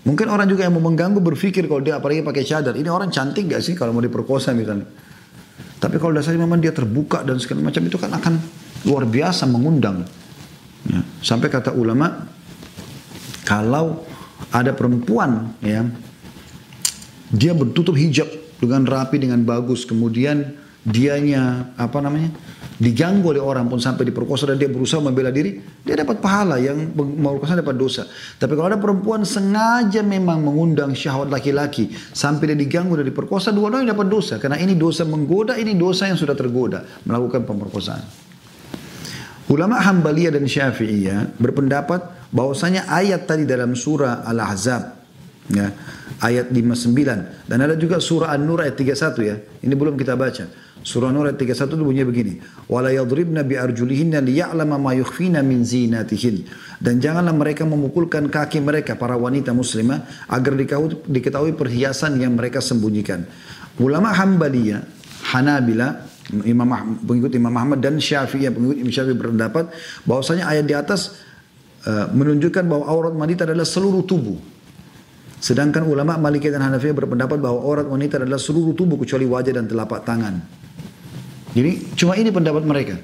Mungkin 0.02 0.26
orang 0.26 0.50
juga 0.50 0.66
yang 0.66 0.74
mau 0.74 0.82
mengganggu 0.90 1.22
berpikir 1.22 1.70
kalau 1.70 1.78
dia 1.78 2.02
apalagi 2.02 2.26
pakai 2.26 2.42
cadar, 2.42 2.74
ini 2.74 2.90
orang 2.90 3.14
cantik 3.14 3.46
gak 3.46 3.62
sih 3.62 3.78
kalau 3.78 3.94
mau 3.94 4.02
diperkosa 4.02 4.50
misalnya. 4.50 4.86
Tapi 5.78 5.98
kalau 5.98 6.14
dasarnya 6.14 6.42
memang 6.42 6.58
dia 6.58 6.74
terbuka 6.74 7.22
dan 7.22 7.38
segala 7.38 7.70
macam 7.70 7.82
itu 7.86 7.98
kan 7.98 8.10
akan 8.10 8.34
luar 8.86 9.06
biasa 9.06 9.46
mengundang. 9.46 10.02
Ya. 10.90 11.06
Sampai 11.22 11.50
kata 11.50 11.70
ulama, 11.70 12.26
kalau 13.46 14.02
ada 14.50 14.74
perempuan 14.74 15.54
ya, 15.62 15.86
dia 17.30 17.54
bertutup 17.54 17.94
hijab 17.94 18.26
dengan 18.58 18.82
rapi 18.86 19.22
dengan 19.22 19.42
bagus, 19.46 19.86
kemudian 19.86 20.54
dianya 20.82 21.70
apa 21.78 22.02
namanya 22.02 22.34
diganggu 22.82 23.30
oleh 23.30 23.38
orang 23.38 23.70
pun 23.70 23.78
sampai 23.78 24.10
diperkosa 24.10 24.50
dan 24.50 24.58
dia 24.58 24.66
berusaha 24.66 24.98
membela 24.98 25.30
diri, 25.30 25.62
dia 25.86 25.94
dapat 25.94 26.18
pahala 26.18 26.58
yang 26.58 26.90
merkosa 26.98 27.54
dapat 27.54 27.78
dosa. 27.78 28.02
Tapi 28.10 28.58
kalau 28.58 28.74
ada 28.74 28.82
perempuan 28.82 29.22
sengaja 29.22 30.02
memang 30.02 30.42
mengundang 30.42 30.90
syahwat 30.90 31.30
laki-laki 31.30 31.94
sampai 31.94 32.50
dia 32.50 32.58
diganggu 32.58 32.98
dan 32.98 33.06
diperkosa, 33.06 33.54
dua-duanya 33.54 33.94
dapat 33.94 34.10
dosa. 34.10 34.42
Karena 34.42 34.58
ini 34.58 34.74
dosa 34.74 35.06
menggoda, 35.06 35.54
ini 35.54 35.78
dosa 35.78 36.10
yang 36.10 36.18
sudah 36.18 36.34
tergoda 36.34 36.82
melakukan 37.06 37.46
pemerkosaan. 37.46 38.02
Ulama 39.46 39.78
Hambaliyah 39.78 40.34
dan 40.34 40.50
Syafi'iyah 40.50 41.38
berpendapat 41.38 42.32
bahwasanya 42.34 42.90
ayat 42.90 43.30
tadi 43.30 43.46
dalam 43.46 43.78
surah 43.78 44.26
Al-Ahzab 44.26 44.82
ya, 45.52 45.70
ayat 46.20 46.52
59 46.52 47.48
dan 47.48 47.58
ada 47.62 47.74
juga 47.78 48.02
surah 48.02 48.34
An-Nur 48.36 48.60
ayat 48.60 48.76
31 48.76 49.22
ya. 49.24 49.36
Ini 49.64 49.72
belum 49.72 49.96
kita 49.96 50.18
baca. 50.18 50.44
Surah 50.82 51.14
Nur 51.14 51.30
ayat 51.30 51.38
31 51.38 51.78
itu 51.78 51.84
bunyinya 51.86 52.06
begini. 52.10 52.32
Wala 52.66 52.90
yadribna 52.90 53.46
bi 53.46 53.54
arjulihinna 53.54 54.18
liya'lama 54.18 54.76
ma 54.82 54.92
yukhfina 54.92 55.38
min 55.40 55.62
zinatihin. 55.62 56.42
Dan 56.82 56.98
janganlah 56.98 57.30
mereka 57.30 57.62
memukulkan 57.62 58.26
kaki 58.26 58.58
mereka 58.58 58.98
para 58.98 59.14
wanita 59.14 59.54
muslimah 59.54 60.26
agar 60.26 60.58
diketahui 61.06 61.54
perhiasan 61.54 62.18
yang 62.18 62.34
mereka 62.34 62.58
sembunyikan. 62.58 63.22
Ulama 63.78 64.10
Hambaliyah, 64.10 64.82
Hanabila, 65.30 66.12
Imam 66.42 66.98
pengikut 67.02 67.34
Imam 67.34 67.54
Ahmad 67.54 67.78
dan 67.78 67.98
Syafi'iyah 68.02 68.50
pengikut 68.50 68.78
Imam 68.78 68.92
Syafi'i 68.94 69.16
berpendapat 69.18 69.70
bahwasanya 70.06 70.50
ayat 70.50 70.64
di 70.66 70.74
atas 70.74 71.18
uh, 71.86 72.10
menunjukkan 72.10 72.66
bahwa 72.66 72.84
aurat 72.90 73.14
wanita 73.14 73.46
adalah 73.46 73.66
seluruh 73.66 74.02
tubuh. 74.02 74.51
Sedangkan 75.42 75.82
ulama 75.82 76.14
Malikiyah 76.22 76.54
dan 76.54 76.70
Hanafiyah 76.70 76.94
berpendapat 76.94 77.42
bahwa 77.42 77.58
aurat 77.66 77.82
wanita 77.82 78.22
adalah 78.22 78.38
seluruh 78.38 78.78
tubuh 78.78 78.94
kecuali 78.94 79.26
wajah 79.26 79.58
dan 79.58 79.66
telapak 79.66 80.06
tangan. 80.06 80.38
Jadi 81.50 81.98
cuma 81.98 82.14
ini 82.14 82.30
pendapat 82.30 82.62
mereka. 82.62 82.96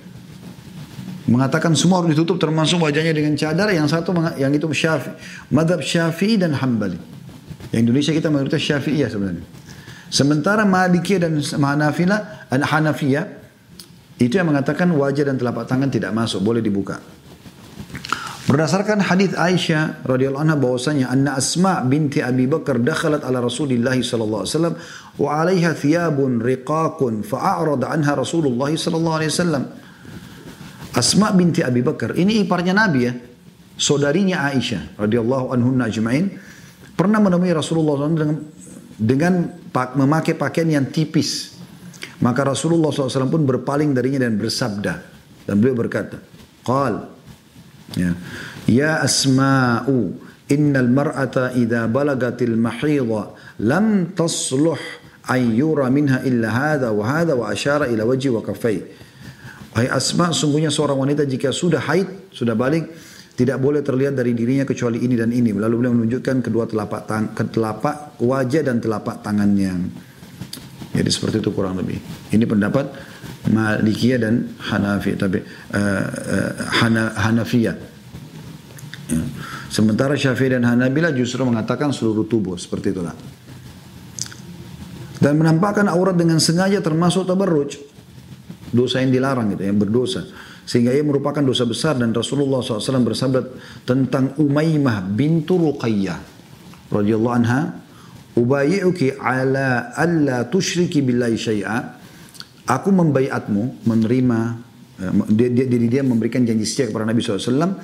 Mengatakan 1.26 1.74
semua 1.74 1.98
harus 1.98 2.14
ditutup 2.14 2.38
termasuk 2.38 2.78
wajahnya 2.78 3.10
dengan 3.10 3.34
cadar. 3.34 3.74
Yang 3.74 3.90
satu 3.90 4.14
yang 4.38 4.54
itu 4.54 4.70
syafi. 4.70 5.12
Madhab 5.50 5.82
syafi'i 5.82 6.38
dan 6.38 6.54
hambali. 6.54 6.96
Yang 7.74 7.80
Indonesia 7.90 8.12
kita 8.14 8.30
mayoritas 8.30 8.62
syafi'iyah 8.62 9.10
sebenarnya. 9.10 9.44
Sementara 10.08 10.62
Malikiyah 10.62 11.20
dan 11.26 11.42
Hanafiyah, 11.42 12.48
Hanafiyah 12.54 13.24
itu 14.22 14.34
yang 14.38 14.46
mengatakan 14.46 14.88
wajah 14.94 15.26
dan 15.26 15.36
telapak 15.36 15.66
tangan 15.66 15.90
tidak 15.90 16.14
masuk, 16.14 16.40
boleh 16.40 16.62
dibuka. 16.62 17.02
Berdasarkan 18.48 19.04
hadis 19.04 19.36
Aisyah 19.36 20.08
radhiyallahu 20.08 20.40
anha 20.40 20.56
bahwasanya 20.56 21.12
anna 21.12 21.36
Asma 21.36 21.84
binti 21.84 22.24
Abi 22.24 22.48
Bakar 22.48 22.80
dakhalat 22.80 23.20
ala 23.20 23.44
Rasulillah 23.44 23.92
sallallahu 23.92 24.40
alaihi 24.40 24.52
wasallam 24.56 24.74
wa 25.20 25.28
'alaiha 25.36 25.70
thiyabun 25.76 26.40
riqaqun 26.40 27.28
fa'arada 27.28 27.92
anha 27.92 28.16
Rasulullah 28.16 28.72
sallallahu 28.72 29.16
alaihi 29.20 29.28
wasallam. 29.36 29.64
Asma 30.96 31.28
binti 31.36 31.60
Abi 31.60 31.84
Bakar 31.84 32.16
ini 32.16 32.40
iparnya 32.40 32.72
Nabi 32.72 33.00
ya. 33.04 33.12
Saudarinya 33.76 34.40
Aisyah 34.48 34.96
radhiyallahu 34.96 35.52
anhunna 35.52 35.92
ajma'in 35.92 36.32
pernah 36.96 37.20
menemui 37.20 37.52
Rasulullah 37.52 38.00
SAW 38.00 38.16
dengan, 38.16 38.38
dengan 38.96 39.32
memakai 39.92 40.32
pakaian 40.32 40.72
yang 40.72 40.88
tipis. 40.88 41.52
Maka 42.24 42.48
Rasulullah 42.48 42.90
SAW 42.90 43.28
pun 43.28 43.44
berpaling 43.44 43.92
darinya 43.92 44.24
dan 44.24 44.40
bersabda. 44.40 44.92
Dan 45.46 45.62
beliau 45.62 45.78
berkata, 45.78 46.18
Qal, 46.66 47.17
Ya. 47.96 48.12
Ya 48.68 48.92
asma'u 49.00 50.12
innal 50.48 50.88
mar'ata 50.92 51.56
idza 51.56 51.88
balagatil 51.88 52.56
mahidha 52.56 53.32
lam 53.64 54.12
tasluh 54.12 54.80
ayyura 55.28 55.92
minha 55.92 56.24
illa 56.24 56.48
hadha 56.48 56.88
wa 56.92 57.04
hadha 57.04 57.36
wa 57.36 57.52
asyara 57.52 57.88
ila 57.88 58.08
wajhi 58.08 58.32
wa 58.32 58.40
kaffai. 58.40 58.80
Wahai 59.76 59.94
Asma, 59.94 60.32
sungguhnya 60.32 60.72
seorang 60.72 60.96
wanita 60.96 61.28
jika 61.28 61.52
sudah 61.52 61.78
haid, 61.78 62.32
sudah 62.34 62.56
balik, 62.56 62.88
tidak 63.38 63.62
boleh 63.62 63.84
terlihat 63.84 64.16
dari 64.16 64.34
dirinya 64.34 64.66
kecuali 64.66 65.04
ini 65.04 65.14
dan 65.14 65.30
ini. 65.30 65.54
Lalu 65.54 65.74
beliau 65.78 65.94
menunjukkan 65.94 66.42
kedua 66.42 66.66
telapak 66.66 67.06
tang 67.06 67.30
telapak 67.30 68.18
wajah 68.18 68.66
dan 68.66 68.82
telapak 68.82 69.22
tangannya. 69.22 70.07
Jadi 70.98 71.10
seperti 71.14 71.38
itu 71.38 71.54
kurang 71.54 71.78
lebih. 71.78 72.02
Ini 72.34 72.42
pendapat 72.42 72.90
Malikiyah 73.54 74.18
dan 74.18 74.50
Hanafi 74.58 75.14
tapi 75.14 75.38
uh, 75.70 76.04
uh, 76.10 76.52
Hana. 76.82 77.46
Ya. 77.54 77.78
Sementara 79.70 80.18
Syafi'i 80.18 80.58
dan 80.58 80.66
Hanabila 80.66 81.14
justru 81.14 81.46
mengatakan 81.46 81.94
seluruh 81.94 82.26
tubuh 82.26 82.58
seperti 82.58 82.90
itulah. 82.90 83.14
Dan 85.22 85.38
menampakkan 85.38 85.86
aurat 85.86 86.18
dengan 86.18 86.42
sengaja 86.42 86.82
termasuk 86.82 87.30
tabarruj. 87.30 87.78
Dosa 88.74 89.00
yang 89.00 89.14
dilarang 89.14 89.54
gitu, 89.54 89.64
yang 89.64 89.78
berdosa. 89.78 90.28
Sehingga 90.68 90.92
ia 90.92 91.00
merupakan 91.00 91.40
dosa 91.40 91.64
besar 91.64 91.96
dan 91.96 92.12
Rasulullah 92.12 92.60
SAW 92.60 93.06
bersabda 93.06 93.40
tentang 93.88 94.36
Umaymah 94.36 95.00
bintu 95.08 95.56
Ruqayyah 95.56 96.20
radhiyallahu 96.92 97.36
anha, 97.40 97.87
"Ubayyi'uki 98.38 99.18
ala 99.18 99.90
alla 99.98 100.46
tusyriki 100.46 101.02
billahi 101.02 101.34
syai'a." 101.34 101.78
Aku 102.68 102.92
membaiatmu 102.94 103.82
menerima 103.88 104.38
eh, 105.02 105.12
dia, 105.34 105.48
dia, 105.50 105.66
dia, 105.66 105.80
dia 105.98 106.02
memberikan 106.06 106.46
janji 106.46 106.68
setia 106.68 106.86
kepada 106.86 107.08
Nabi 107.08 107.18
SAW 107.24 107.74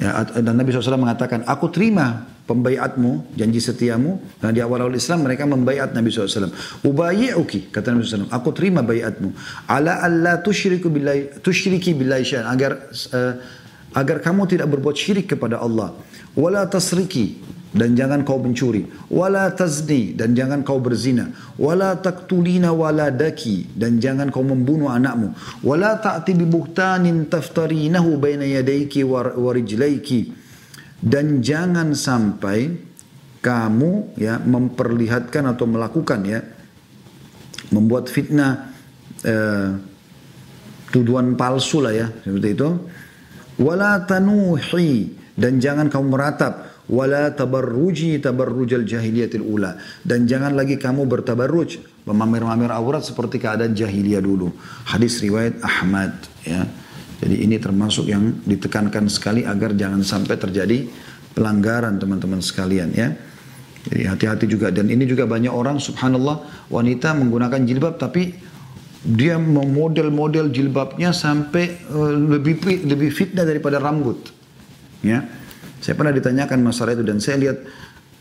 Ya, 0.00 0.24
dan 0.24 0.56
Nabi 0.56 0.72
SAW 0.72 0.96
mengatakan, 0.96 1.44
aku 1.44 1.68
terima 1.68 2.24
pembaiatmu, 2.48 3.36
janji 3.36 3.60
setiamu. 3.60 4.18
Nah 4.40 4.50
di 4.50 4.64
awal-awal 4.64 4.96
Islam 4.96 5.28
mereka 5.28 5.44
membaiat 5.44 5.92
Nabi 5.92 6.08
SAW. 6.08 6.48
Ubayi'uki, 6.80 7.68
kata 7.68 7.92
Nabi 7.92 8.02
SAW, 8.02 8.32
aku 8.32 8.50
terima 8.56 8.80
baiatmu. 8.80 9.30
Ala 9.68 10.00
alla 10.00 10.40
tusyriku 10.40 10.88
billahi, 10.88 11.44
tusyriki 11.44 11.92
billahi 11.92 12.24
syai'an. 12.24 12.48
Agar, 12.48 12.88
uh, 12.88 13.34
agar 13.92 14.24
kamu 14.24 14.48
tidak 14.48 14.72
berbuat 14.72 14.96
syirik 14.96 15.36
kepada 15.36 15.60
Allah. 15.60 15.92
Wala 16.32 16.64
tasriki, 16.64 17.36
dan 17.72 17.96
jangan 17.96 18.20
kau 18.22 18.36
mencuri. 18.36 18.84
Wala 19.08 19.48
tazni 19.56 20.12
dan 20.12 20.36
jangan 20.36 20.60
kau 20.60 20.76
berzina. 20.78 21.32
Wala 21.56 21.96
taktulina 21.96 22.70
waladaki 22.70 23.72
dan 23.72 23.96
jangan 23.96 24.28
kau 24.28 24.44
membunuh 24.44 24.92
anakmu. 24.92 25.32
Wala 25.64 25.96
ta'ti 25.96 26.36
bi 26.36 26.44
buhtanin 26.44 27.32
taftarinahu 27.32 28.20
baina 28.20 28.44
yadayki 28.44 29.02
wa 29.08 29.24
rijlaiki. 29.32 30.44
Dan 31.02 31.42
jangan 31.42 31.96
sampai 31.96 32.92
kamu 33.42 34.14
ya 34.20 34.38
memperlihatkan 34.38 35.50
atau 35.50 35.66
melakukan 35.66 36.20
ya 36.22 36.40
membuat 37.74 38.06
fitnah 38.06 38.70
eh, 39.26 39.74
tuduhan 40.92 41.34
palsu 41.34 41.80
lah 41.82 41.96
ya 41.96 42.06
seperti 42.22 42.48
itu. 42.52 42.70
Wala 43.58 44.04
tanuhi 44.04 45.16
dan 45.34 45.56
jangan 45.56 45.88
kamu 45.88 46.06
meratap 46.12 46.71
wala 46.90 47.30
tabarruji 47.30 48.18
tabarrujal 48.18 48.82
jahiliyatil 48.82 49.44
ula. 49.44 49.78
Dan 50.02 50.26
jangan 50.26 50.56
lagi 50.56 50.80
kamu 50.80 51.06
bertabarruj 51.06 51.78
memamer-mamer 52.08 52.74
aurat 52.74 53.06
seperti 53.06 53.38
keadaan 53.38 53.76
jahiliyah 53.76 54.22
dulu. 54.22 54.50
Hadis 54.88 55.22
riwayat 55.22 55.62
Ahmad 55.62 56.14
ya. 56.42 56.66
Jadi 57.22 57.38
ini 57.38 57.54
termasuk 57.62 58.10
yang 58.10 58.42
ditekankan 58.42 59.06
sekali 59.06 59.46
agar 59.46 59.78
jangan 59.78 60.02
sampai 60.02 60.34
terjadi 60.34 60.90
pelanggaran 61.38 61.94
teman-teman 62.02 62.42
sekalian 62.42 62.90
ya. 62.90 63.14
Jadi 63.86 64.02
hati-hati 64.06 64.46
juga. 64.50 64.74
Dan 64.74 64.90
ini 64.90 65.06
juga 65.06 65.26
banyak 65.30 65.50
orang 65.50 65.78
subhanallah 65.78 66.66
wanita 66.66 67.14
menggunakan 67.14 67.62
jilbab 67.62 67.94
tapi 67.98 68.34
dia 69.02 69.34
memodel-model 69.34 70.54
jilbabnya 70.54 71.10
sampai 71.10 71.90
uh, 71.90 72.14
lebih 72.14 72.86
lebih 72.86 73.10
fitnah 73.10 73.42
daripada 73.42 73.82
rambut 73.82 74.30
ya 75.02 75.26
saya 75.82 75.98
pernah 75.98 76.14
ditanyakan 76.14 76.62
masalah 76.62 76.94
itu 76.94 77.02
dan 77.02 77.18
saya 77.18 77.36
lihat 77.42 77.58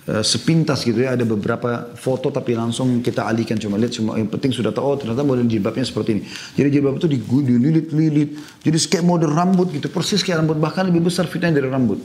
uh, 0.10 0.26
sepintas 0.26 0.82
gitu 0.82 1.06
ya 1.06 1.13
ada 1.13 1.21
beberapa 1.21 1.93
foto 1.93 2.34
tapi 2.34 2.58
langsung 2.58 3.06
kita 3.06 3.30
alihkan 3.30 3.62
cuma 3.62 3.78
lihat 3.78 3.93
cuma 3.93 4.17
yang 4.17 4.26
penting 4.34 4.50
sudah 4.50 4.74
tahu 4.74 4.84
oh 4.84 4.97
ternyata 4.97 5.21
model 5.21 5.45
jilbabnya 5.45 5.86
seperti 5.86 6.10
ini. 6.17 6.21
Jadi 6.58 6.67
jilbab 6.74 6.97
itu 6.97 7.08
dililit-lilit. 7.13 8.30
Jadi 8.65 8.78
kayak 8.89 9.06
model 9.06 9.30
rambut 9.30 9.69
gitu 9.69 9.93
persis 9.93 10.26
kayak 10.26 10.41
rambut 10.41 10.58
bahkan 10.58 10.89
lebih 10.89 11.06
besar 11.06 11.30
fitnya 11.30 11.54
dari 11.54 11.69
rambut. 11.69 12.02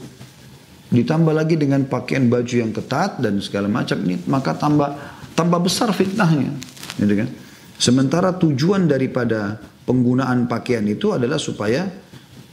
Ditambah 0.87 1.33
lagi 1.35 1.59
dengan 1.59 1.83
pakaian 1.89 2.29
baju 2.29 2.55
yang 2.55 2.71
ketat 2.71 3.19
dan 3.19 3.41
segala 3.41 3.67
macam 3.67 3.97
ini 4.05 4.23
maka 4.29 4.55
tambah 4.55 4.93
tambah 5.33 5.59
besar 5.61 5.93
fitnahnya, 5.93 6.49
gitu 6.97 7.13
kan? 7.13 7.29
Sementara 7.77 8.33
tujuan 8.33 8.89
daripada 8.89 9.61
penggunaan 9.85 10.49
pakaian 10.49 10.81
itu 10.89 11.13
adalah 11.13 11.37
supaya 11.37 11.85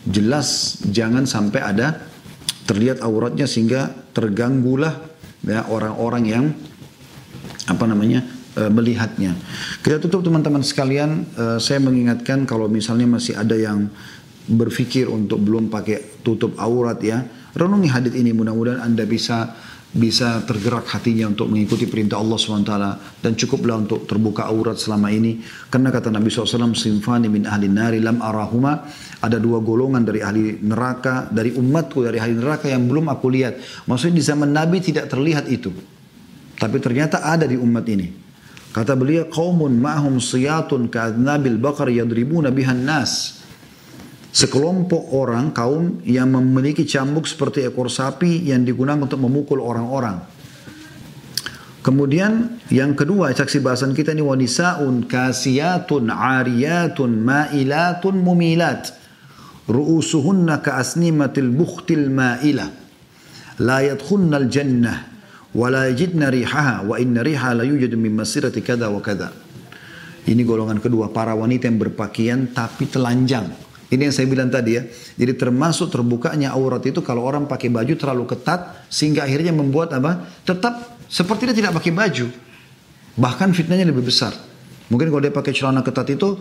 jelas 0.04 0.78
jangan 0.92 1.24
sampai 1.24 1.60
ada 1.64 2.13
terlihat 2.64 3.04
auratnya 3.04 3.44
sehingga 3.44 3.92
terganggulah 4.16 5.04
ya 5.44 5.68
orang-orang 5.68 6.24
yang 6.24 6.44
apa 7.68 7.84
namanya 7.84 8.24
e, 8.56 8.62
melihatnya. 8.68 9.36
Kita 9.84 10.00
tutup 10.00 10.24
teman-teman 10.24 10.64
sekalian, 10.64 11.24
e, 11.36 11.44
saya 11.60 11.80
mengingatkan 11.80 12.48
kalau 12.48 12.68
misalnya 12.68 13.08
masih 13.08 13.36
ada 13.36 13.56
yang 13.56 13.88
berpikir 14.44 15.08
untuk 15.08 15.40
belum 15.40 15.72
pakai 15.72 16.20
tutup 16.24 16.56
aurat 16.60 17.00
ya, 17.00 17.24
renungi 17.56 17.88
hadis 17.88 18.14
ini 18.16 18.32
mudah-mudahan 18.36 18.84
Anda 18.84 19.08
bisa 19.08 19.56
bisa 19.94 20.42
tergerak 20.42 20.90
hatinya 20.90 21.30
untuk 21.30 21.46
mengikuti 21.46 21.86
perintah 21.86 22.18
Allah 22.18 22.34
SWT 22.34 22.74
dan 23.22 23.32
cukuplah 23.38 23.78
untuk 23.78 24.10
terbuka 24.10 24.50
aurat 24.50 24.74
selama 24.74 25.06
ini. 25.14 25.38
Karena 25.70 25.94
kata 25.94 26.10
Nabi 26.10 26.34
SAW 26.34 26.74
simfani 26.74 27.30
min 27.30 27.46
ahli 27.46 27.70
nari 27.70 28.02
lam 28.02 28.18
arahuma. 28.18 28.90
Ada 29.22 29.38
dua 29.38 29.62
golongan 29.62 30.02
dari 30.02 30.18
ahli 30.20 30.58
neraka 30.58 31.30
dari 31.30 31.54
umatku 31.54 32.02
dari 32.02 32.18
ahli 32.18 32.34
neraka 32.34 32.66
yang 32.66 32.90
belum 32.90 33.06
aku 33.06 33.26
lihat. 33.30 33.86
Maksudnya 33.86 34.18
di 34.18 34.24
zaman 34.26 34.50
Nabi 34.50 34.82
tidak 34.82 35.06
terlihat 35.06 35.46
itu. 35.46 35.70
Tapi 36.58 36.76
ternyata 36.82 37.22
ada 37.22 37.46
di 37.46 37.54
umat 37.54 37.86
ini. 37.86 38.10
Kata 38.74 38.98
beliau 38.98 39.30
qaumun 39.30 39.78
ma'hum 39.78 40.18
siyatun 40.18 40.90
ka'adnabil 40.90 41.62
bakar 41.62 41.86
yadribuna 41.86 42.50
bihan 42.50 42.82
nas 42.82 43.43
Sekelompok 44.34 45.14
orang 45.14 45.54
kaum 45.54 46.02
yang 46.02 46.34
memiliki 46.34 46.82
cambuk 46.82 47.30
seperti 47.30 47.70
ekor 47.70 47.86
sapi 47.86 48.50
yang 48.50 48.66
digunakan 48.66 48.98
untuk 48.98 49.22
memukul 49.22 49.62
orang-orang. 49.62 50.26
Kemudian 51.86 52.58
yang 52.72 52.98
kedua 52.98 53.30
saksi 53.30 53.62
bahasan 53.62 53.94
kita 53.94 54.10
ini 54.10 54.26
wanisaun 54.26 55.06
kasiyatun 55.06 56.10
ariyatun 56.10 57.22
ma'ilatun 57.22 58.14
mumilat 58.18 58.90
ru'usuhunna 59.70 60.64
ka'asnimatil 60.64 61.54
bukhtil 61.54 62.10
ma'ilah 62.10 62.72
la 63.62 63.86
yadkhulna 63.86 64.42
al-jannah 64.42 64.98
wa 65.54 65.66
la 65.70 65.86
yajidna 65.92 66.32
rihaha 66.32 66.82
wa 66.82 66.98
inna 66.98 67.22
riha 67.22 67.54
la 67.54 67.62
yujadu 67.62 67.94
min 67.94 68.18
masirati 68.18 68.66
kada 68.66 68.90
wa 68.90 68.98
kada. 68.98 69.30
Ini 70.26 70.42
golongan 70.42 70.82
kedua 70.82 71.12
para 71.12 71.36
wanita 71.38 71.70
yang 71.70 71.78
berpakaian 71.78 72.50
tapi 72.50 72.90
telanjang. 72.90 73.73
Ini 73.94 74.10
yang 74.10 74.14
saya 74.14 74.26
bilang 74.26 74.50
tadi 74.50 74.74
ya. 74.74 74.82
Jadi 75.14 75.38
termasuk 75.38 75.94
terbukanya 75.94 76.50
aurat 76.50 76.82
itu 76.82 76.98
kalau 77.06 77.22
orang 77.22 77.46
pakai 77.46 77.70
baju 77.70 77.94
terlalu 77.94 78.26
ketat 78.26 78.90
sehingga 78.90 79.22
akhirnya 79.22 79.54
membuat 79.54 79.94
apa? 79.94 80.26
Tetap 80.42 80.98
seperti 81.06 81.46
dia 81.46 81.56
tidak 81.62 81.78
pakai 81.78 81.94
baju. 81.94 82.26
Bahkan 83.14 83.54
fitnahnya 83.54 83.86
lebih 83.86 84.02
besar. 84.02 84.34
Mungkin 84.90 85.14
kalau 85.14 85.22
dia 85.22 85.30
pakai 85.30 85.54
celana 85.54 85.86
ketat 85.86 86.10
itu 86.10 86.34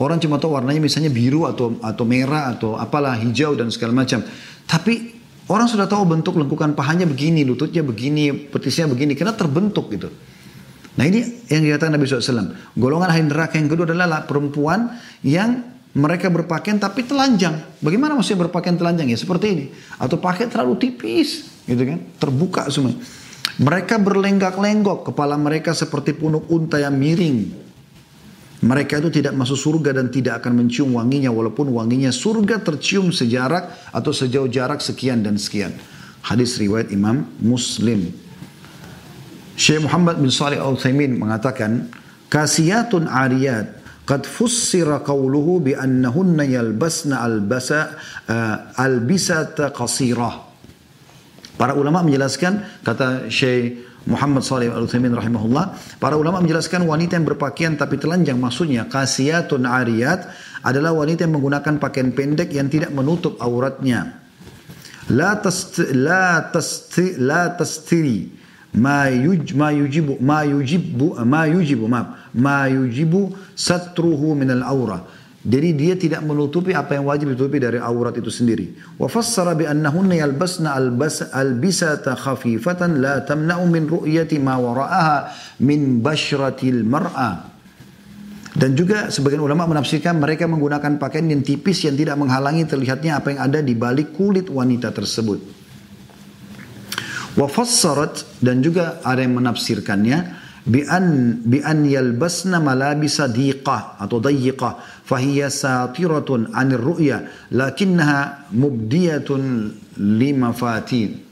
orang 0.00 0.16
cuma 0.16 0.40
tahu 0.40 0.56
warnanya 0.56 0.80
misalnya 0.80 1.12
biru 1.12 1.44
atau 1.44 1.76
atau 1.84 2.04
merah 2.08 2.56
atau 2.56 2.80
apalah 2.80 3.12
hijau 3.20 3.52
dan 3.52 3.68
segala 3.68 3.92
macam. 3.92 4.24
Tapi 4.64 5.12
orang 5.52 5.68
sudah 5.68 5.84
tahu 5.84 6.08
bentuk 6.08 6.40
lengkukan 6.40 6.72
pahanya 6.72 7.04
begini, 7.04 7.44
lututnya 7.44 7.84
begini, 7.84 8.32
petisnya 8.48 8.88
begini 8.88 9.12
karena 9.12 9.36
terbentuk 9.36 9.92
gitu. 9.92 10.08
Nah 10.96 11.04
ini 11.04 11.44
yang 11.52 11.60
dikatakan 11.60 11.92
Nabi 11.92 12.08
SAW. 12.08 12.56
Golongan 12.72 13.12
ahli 13.12 13.28
neraka 13.28 13.60
yang 13.60 13.68
kedua 13.68 13.84
adalah 13.84 14.24
perempuan 14.24 14.96
yang 15.20 15.75
mereka 15.96 16.28
berpakaian 16.28 16.76
tapi 16.76 17.08
telanjang. 17.08 17.80
Bagaimana 17.80 18.12
maksudnya 18.12 18.44
berpakaian 18.44 18.76
telanjang 18.76 19.08
ya? 19.08 19.16
Seperti 19.16 19.46
ini. 19.48 19.64
Atau 19.96 20.20
pakai 20.20 20.44
terlalu 20.44 20.76
tipis, 20.76 21.48
gitu 21.64 21.88
kan? 21.88 21.98
Terbuka 22.20 22.68
semua. 22.68 22.92
Mereka 23.56 23.96
berlenggak-lenggok, 24.04 25.08
kepala 25.08 25.40
mereka 25.40 25.72
seperti 25.72 26.12
punuk 26.12 26.44
unta 26.52 26.76
yang 26.76 26.92
miring. 26.92 27.48
Mereka 28.60 29.00
itu 29.00 29.08
tidak 29.08 29.32
masuk 29.40 29.56
surga 29.56 29.96
dan 29.96 30.12
tidak 30.12 30.44
akan 30.44 30.60
mencium 30.60 30.92
wanginya 30.92 31.32
walaupun 31.32 31.72
wanginya 31.72 32.12
surga 32.12 32.60
tercium 32.60 33.08
sejarak 33.08 33.88
atau 33.88 34.12
sejauh 34.12 34.52
jarak 34.52 34.84
sekian 34.84 35.24
dan 35.24 35.40
sekian. 35.40 35.72
Hadis 36.20 36.60
riwayat 36.60 36.92
Imam 36.92 37.24
Muslim. 37.40 38.12
Syekh 39.56 39.88
Muhammad 39.88 40.20
bin 40.20 40.28
Salih 40.28 40.60
Al-Utsaimin 40.60 41.16
mengatakan, 41.16 41.88
"Kasiyatun 42.28 43.08
ariyat 43.08 43.85
Qad 44.06 44.22
fussira 44.22 45.02
qawluhu 45.02 45.66
bi 45.66 45.72
annahunna 45.74 46.46
yalbasna 46.46 47.26
albasa 47.26 47.98
uh, 48.30 48.70
albisata 48.78 49.74
qasirah. 49.74 50.46
Para 51.58 51.74
ulama 51.74 52.06
menjelaskan 52.06 52.86
kata 52.86 53.26
Syekh 53.26 53.82
Muhammad 54.06 54.46
Salih 54.46 54.70
Al-Utsaimin 54.70 55.10
rahimahullah, 55.10 55.98
para 55.98 56.14
ulama 56.14 56.38
menjelaskan 56.38 56.86
wanita 56.86 57.18
yang 57.18 57.26
berpakaian 57.26 57.74
tapi 57.74 57.98
telanjang 57.98 58.38
maksudnya 58.38 58.86
kasiyatun 58.86 59.66
ariyat 59.66 60.30
adalah 60.62 60.94
wanita 60.94 61.26
yang 61.26 61.34
menggunakan 61.34 61.82
pakaian 61.82 62.14
pendek 62.14 62.54
yang 62.54 62.70
tidak 62.70 62.94
menutup 62.94 63.34
auratnya. 63.42 64.22
La 65.10 65.38
tast 65.42 65.82
la 65.94 66.46
tast 66.54 66.94
la 67.18 67.54
tastiri 67.58 68.30
ma 68.74 69.06
yuj 69.10 69.54
ma 69.54 69.70
yujibu 69.70 70.18
ma 70.18 70.42
yujibu 70.42 71.18
ma 71.22 71.46
yujibu 71.46 71.86
ma 71.86 72.25
ma 72.36 72.68
yujibu 72.68 73.32
satruhu 73.56 74.36
minal 74.36 74.62
aura. 74.62 75.00
Jadi 75.46 75.78
dia 75.78 75.94
tidak 75.94 76.26
menutupi 76.26 76.74
apa 76.74 76.98
yang 76.98 77.06
wajib 77.06 77.30
ditutupi 77.30 77.62
dari 77.62 77.78
aurat 77.78 78.18
itu 78.18 78.34
sendiri. 78.34 78.74
Wa 78.98 79.06
fassara 79.06 79.54
bi 79.54 79.62
annahunna 79.62 80.18
yalbasna 80.18 80.74
albisata 81.30 82.18
khafifatan 82.18 82.98
la 82.98 83.22
tamna'u 83.22 83.62
min 83.70 83.86
ru'yati 83.86 84.42
ma 84.42 84.58
wara'aha 84.58 85.30
min 85.62 86.02
bashratil 86.02 86.82
mar'a. 86.82 87.54
Dan 88.58 88.74
juga 88.74 89.06
sebagian 89.14 89.38
ulama 89.38 89.70
menafsirkan 89.70 90.18
mereka 90.18 90.50
menggunakan 90.50 90.98
pakaian 90.98 91.30
yang 91.30 91.46
tipis 91.46 91.86
yang 91.86 91.94
tidak 91.94 92.18
menghalangi 92.18 92.66
terlihatnya 92.66 93.22
apa 93.22 93.36
yang 93.36 93.40
ada 93.46 93.62
di 93.62 93.78
balik 93.78 94.18
kulit 94.18 94.50
wanita 94.50 94.90
tersebut. 94.90 95.38
Wa 97.38 97.46
fassarat 97.46 98.42
dan 98.42 98.66
juga 98.66 98.98
ada 99.06 99.22
yang 99.22 99.38
menafsirkannya 99.38 100.45
بأن 100.66 101.46
بأن 101.46 101.46
bi 101.46 101.58
an 101.62 101.78
yalbasna 101.86 102.58
malabisa 102.58 103.30
diqah 103.30 104.02
atau 104.02 104.18
dayyiqah 104.18 105.06
fahiya 105.06 105.46
satiratun 105.46 106.50
'anil 106.50 106.82
ru'ya 106.82 107.22
lakinnaha 107.54 108.50
mubdiyatun 108.50 109.70
limafatin 109.94 111.26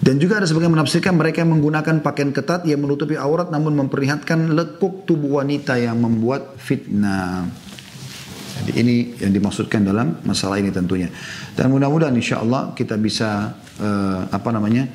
dan 0.00 0.16
juga 0.16 0.40
ada 0.40 0.48
sebagian 0.48 0.72
menafsirkan 0.72 1.12
mereka 1.12 1.44
menggunakan 1.44 2.00
pakaian 2.00 2.32
ketat 2.32 2.64
yang 2.64 2.80
menutupi 2.80 3.20
aurat 3.20 3.52
namun 3.52 3.76
memperlihatkan 3.84 4.56
lekuk 4.56 5.04
tubuh 5.04 5.44
wanita 5.44 5.76
yang 5.76 6.00
membuat 6.00 6.56
fitnah. 6.56 7.44
Jadi 8.64 8.72
ini 8.80 8.96
yang 9.20 9.32
dimaksudkan 9.36 9.84
dalam 9.84 10.16
masalah 10.24 10.56
ini 10.56 10.72
tentunya. 10.72 11.12
Dan 11.52 11.68
mudah-mudahan 11.68 12.16
insya 12.16 12.40
Allah 12.40 12.72
kita 12.72 12.96
bisa 12.96 13.52
uh, 13.76 14.24
apa 14.32 14.48
namanya 14.48 14.88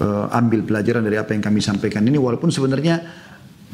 uh, 0.00 0.26
ambil 0.32 0.64
pelajaran 0.64 1.02
dari 1.04 1.18
apa 1.18 1.34
yang 1.34 1.42
kami 1.42 1.60
sampaikan 1.62 2.06
ini 2.06 2.16
walaupun 2.16 2.50
sebenarnya 2.50 3.02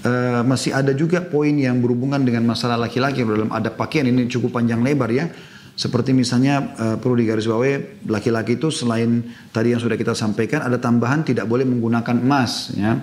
uh, 0.04 0.42
masih 0.44 0.76
ada 0.76 0.92
juga 0.92 1.24
poin 1.24 1.52
yang 1.52 1.80
berhubungan 1.80 2.20
dengan 2.20 2.44
masalah 2.44 2.76
laki-laki 2.76 3.24
dalam 3.24 3.50
ada 3.52 3.72
pakaian 3.72 4.08
ini 4.08 4.28
cukup 4.28 4.60
panjang 4.60 4.84
lebar 4.84 5.10
ya. 5.12 5.28
Seperti 5.74 6.14
misalnya 6.14 6.70
uh, 6.78 6.96
perlu 7.02 7.18
digarisbawahi 7.18 8.06
laki-laki 8.06 8.54
itu 8.54 8.70
selain 8.70 9.26
tadi 9.50 9.74
yang 9.74 9.82
sudah 9.82 9.98
kita 9.98 10.14
sampaikan 10.14 10.62
ada 10.62 10.78
tambahan 10.78 11.26
tidak 11.26 11.50
boleh 11.50 11.66
menggunakan 11.66 12.14
emas 12.22 12.70
ya. 12.78 12.94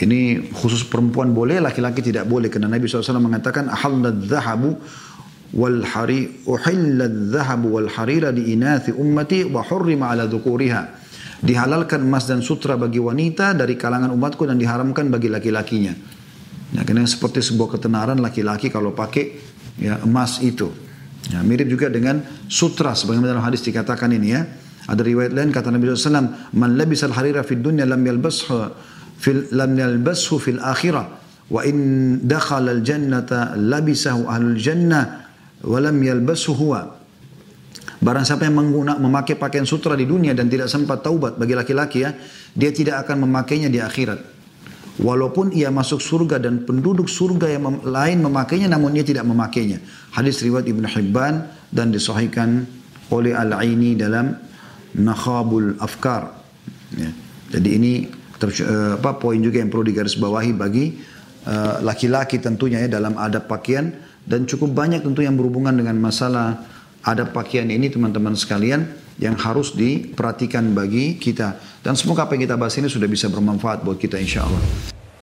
Ini 0.00 0.48
khusus 0.56 0.88
perempuan 0.88 1.36
boleh, 1.36 1.60
laki-laki 1.60 2.00
tidak 2.00 2.24
boleh 2.24 2.48
karena 2.48 2.72
Nabi 2.72 2.88
SAW 2.88 3.20
mengatakan 3.20 3.68
ahallad 3.68 4.24
dhahabu 4.24 4.80
wal 5.52 5.84
hari 5.84 6.40
uhillad 6.48 7.28
dhahabu 7.28 7.76
wal 7.76 7.90
harira 7.90 8.32
di 8.32 8.54
inathi 8.54 8.96
ummati 8.96 9.44
wa 9.50 9.60
hurrima 9.60 10.08
ala 10.08 10.24
dhukuriha. 10.24 10.99
Dihalalkan 11.40 12.04
emas 12.04 12.28
dan 12.28 12.44
sutra 12.44 12.76
bagi 12.76 13.00
wanita 13.00 13.56
dari 13.56 13.72
kalangan 13.80 14.12
umatku 14.12 14.44
dan 14.44 14.60
diharamkan 14.60 15.08
bagi 15.08 15.32
laki-lakinya. 15.32 15.96
Ya, 16.76 16.84
karena 16.84 17.08
seperti 17.08 17.40
sebuah 17.40 17.80
ketenaran 17.80 18.20
laki-laki 18.20 18.68
kalau 18.68 18.92
pakai 18.92 19.40
ya, 19.80 20.04
emas 20.04 20.44
itu. 20.44 20.68
Ya, 21.32 21.40
mirip 21.40 21.72
juga 21.72 21.88
dengan 21.88 22.20
sutra 22.44 22.92
sebagaimana 22.92 23.36
dalam 23.36 23.44
hadis 23.44 23.64
dikatakan 23.64 24.12
ini 24.12 24.28
ya. 24.36 24.44
Ada 24.84 25.00
riwayat 25.00 25.32
lain 25.32 25.48
kata 25.48 25.72
Nabi 25.72 25.88
SAW, 25.88 26.52
"Man 26.56 26.76
labisal 26.76 27.16
harira 27.16 27.40
fid 27.40 27.64
dunya 27.64 27.88
lam 27.88 28.04
yalbashu 28.04 28.68
fil 29.16 29.48
lam 29.56 29.72
yalbashu 29.76 30.36
fil 30.36 30.60
akhirah 30.60 31.06
wa 31.48 31.60
in 31.64 32.20
dakhala 32.24 32.76
al 32.76 32.82
jannata 32.84 33.56
labisahu 33.56 34.28
ahlul 34.28 34.60
jannah 34.60 35.24
wa 35.64 35.78
lam 35.80 35.96
huwa." 36.04 36.99
Barang 38.00 38.24
siapa 38.24 38.48
yang 38.48 38.56
mengguna, 38.56 38.96
memakai 38.96 39.36
pakaian 39.36 39.68
sutra 39.68 39.92
di 39.92 40.08
dunia 40.08 40.32
dan 40.32 40.48
tidak 40.48 40.72
sempat 40.72 41.04
taubat 41.04 41.36
bagi 41.36 41.52
laki-laki 41.52 42.00
ya, 42.00 42.16
dia 42.56 42.72
tidak 42.72 43.04
akan 43.04 43.28
memakainya 43.28 43.68
di 43.68 43.76
akhirat. 43.76 44.40
Walaupun 45.00 45.52
ia 45.52 45.68
masuk 45.68 46.00
surga 46.00 46.40
dan 46.40 46.64
penduduk 46.64 47.08
surga 47.08 47.56
yang 47.56 47.64
mem 47.68 47.76
lain 47.84 48.20
memakainya 48.24 48.68
namun 48.72 48.96
ia 48.96 49.04
tidak 49.04 49.28
memakainya. 49.28 49.80
Hadis 50.12 50.40
riwayat 50.40 50.68
Ibn 50.68 50.84
Hibban 50.84 51.34
dan 51.72 51.92
disahihkan 51.92 52.64
oleh 53.12 53.36
Al-Aini 53.36 53.96
dalam 53.96 54.36
Nakhabul 54.96 55.76
Afkar. 55.80 56.36
Ya. 56.96 57.10
Jadi 57.52 57.68
ini 57.76 57.92
uh, 58.08 58.96
apa 58.96 59.16
poin 59.20 59.40
juga 59.40 59.60
yang 59.60 59.68
perlu 59.68 59.84
digarisbawahi 59.88 60.52
bagi 60.54 60.96
eh, 61.44 61.76
laki-laki 61.80 62.38
uh, 62.38 62.42
tentunya 62.48 62.84
ya 62.84 62.88
dalam 62.88 63.16
adab 63.16 63.48
pakaian 63.48 63.92
dan 64.24 64.44
cukup 64.44 64.72
banyak 64.72 65.00
tentu 65.00 65.24
yang 65.24 65.34
berhubungan 65.34 65.72
dengan 65.72 65.96
masalah 65.96 66.60
adab 67.04 67.32
pakaian 67.32 67.68
ini 67.68 67.88
teman-teman 67.88 68.36
sekalian 68.36 68.88
yang 69.20 69.36
harus 69.36 69.76
diperhatikan 69.76 70.72
bagi 70.72 71.20
kita. 71.20 71.60
Dan 71.84 71.96
semoga 71.96 72.24
apa 72.24 72.36
yang 72.36 72.48
kita 72.48 72.56
bahas 72.56 72.76
ini 72.80 72.88
sudah 72.88 73.08
bisa 73.08 73.28
bermanfaat 73.28 73.84
buat 73.84 74.00
kita 74.00 74.16
insya 74.16 74.44
Allah. 74.48 74.99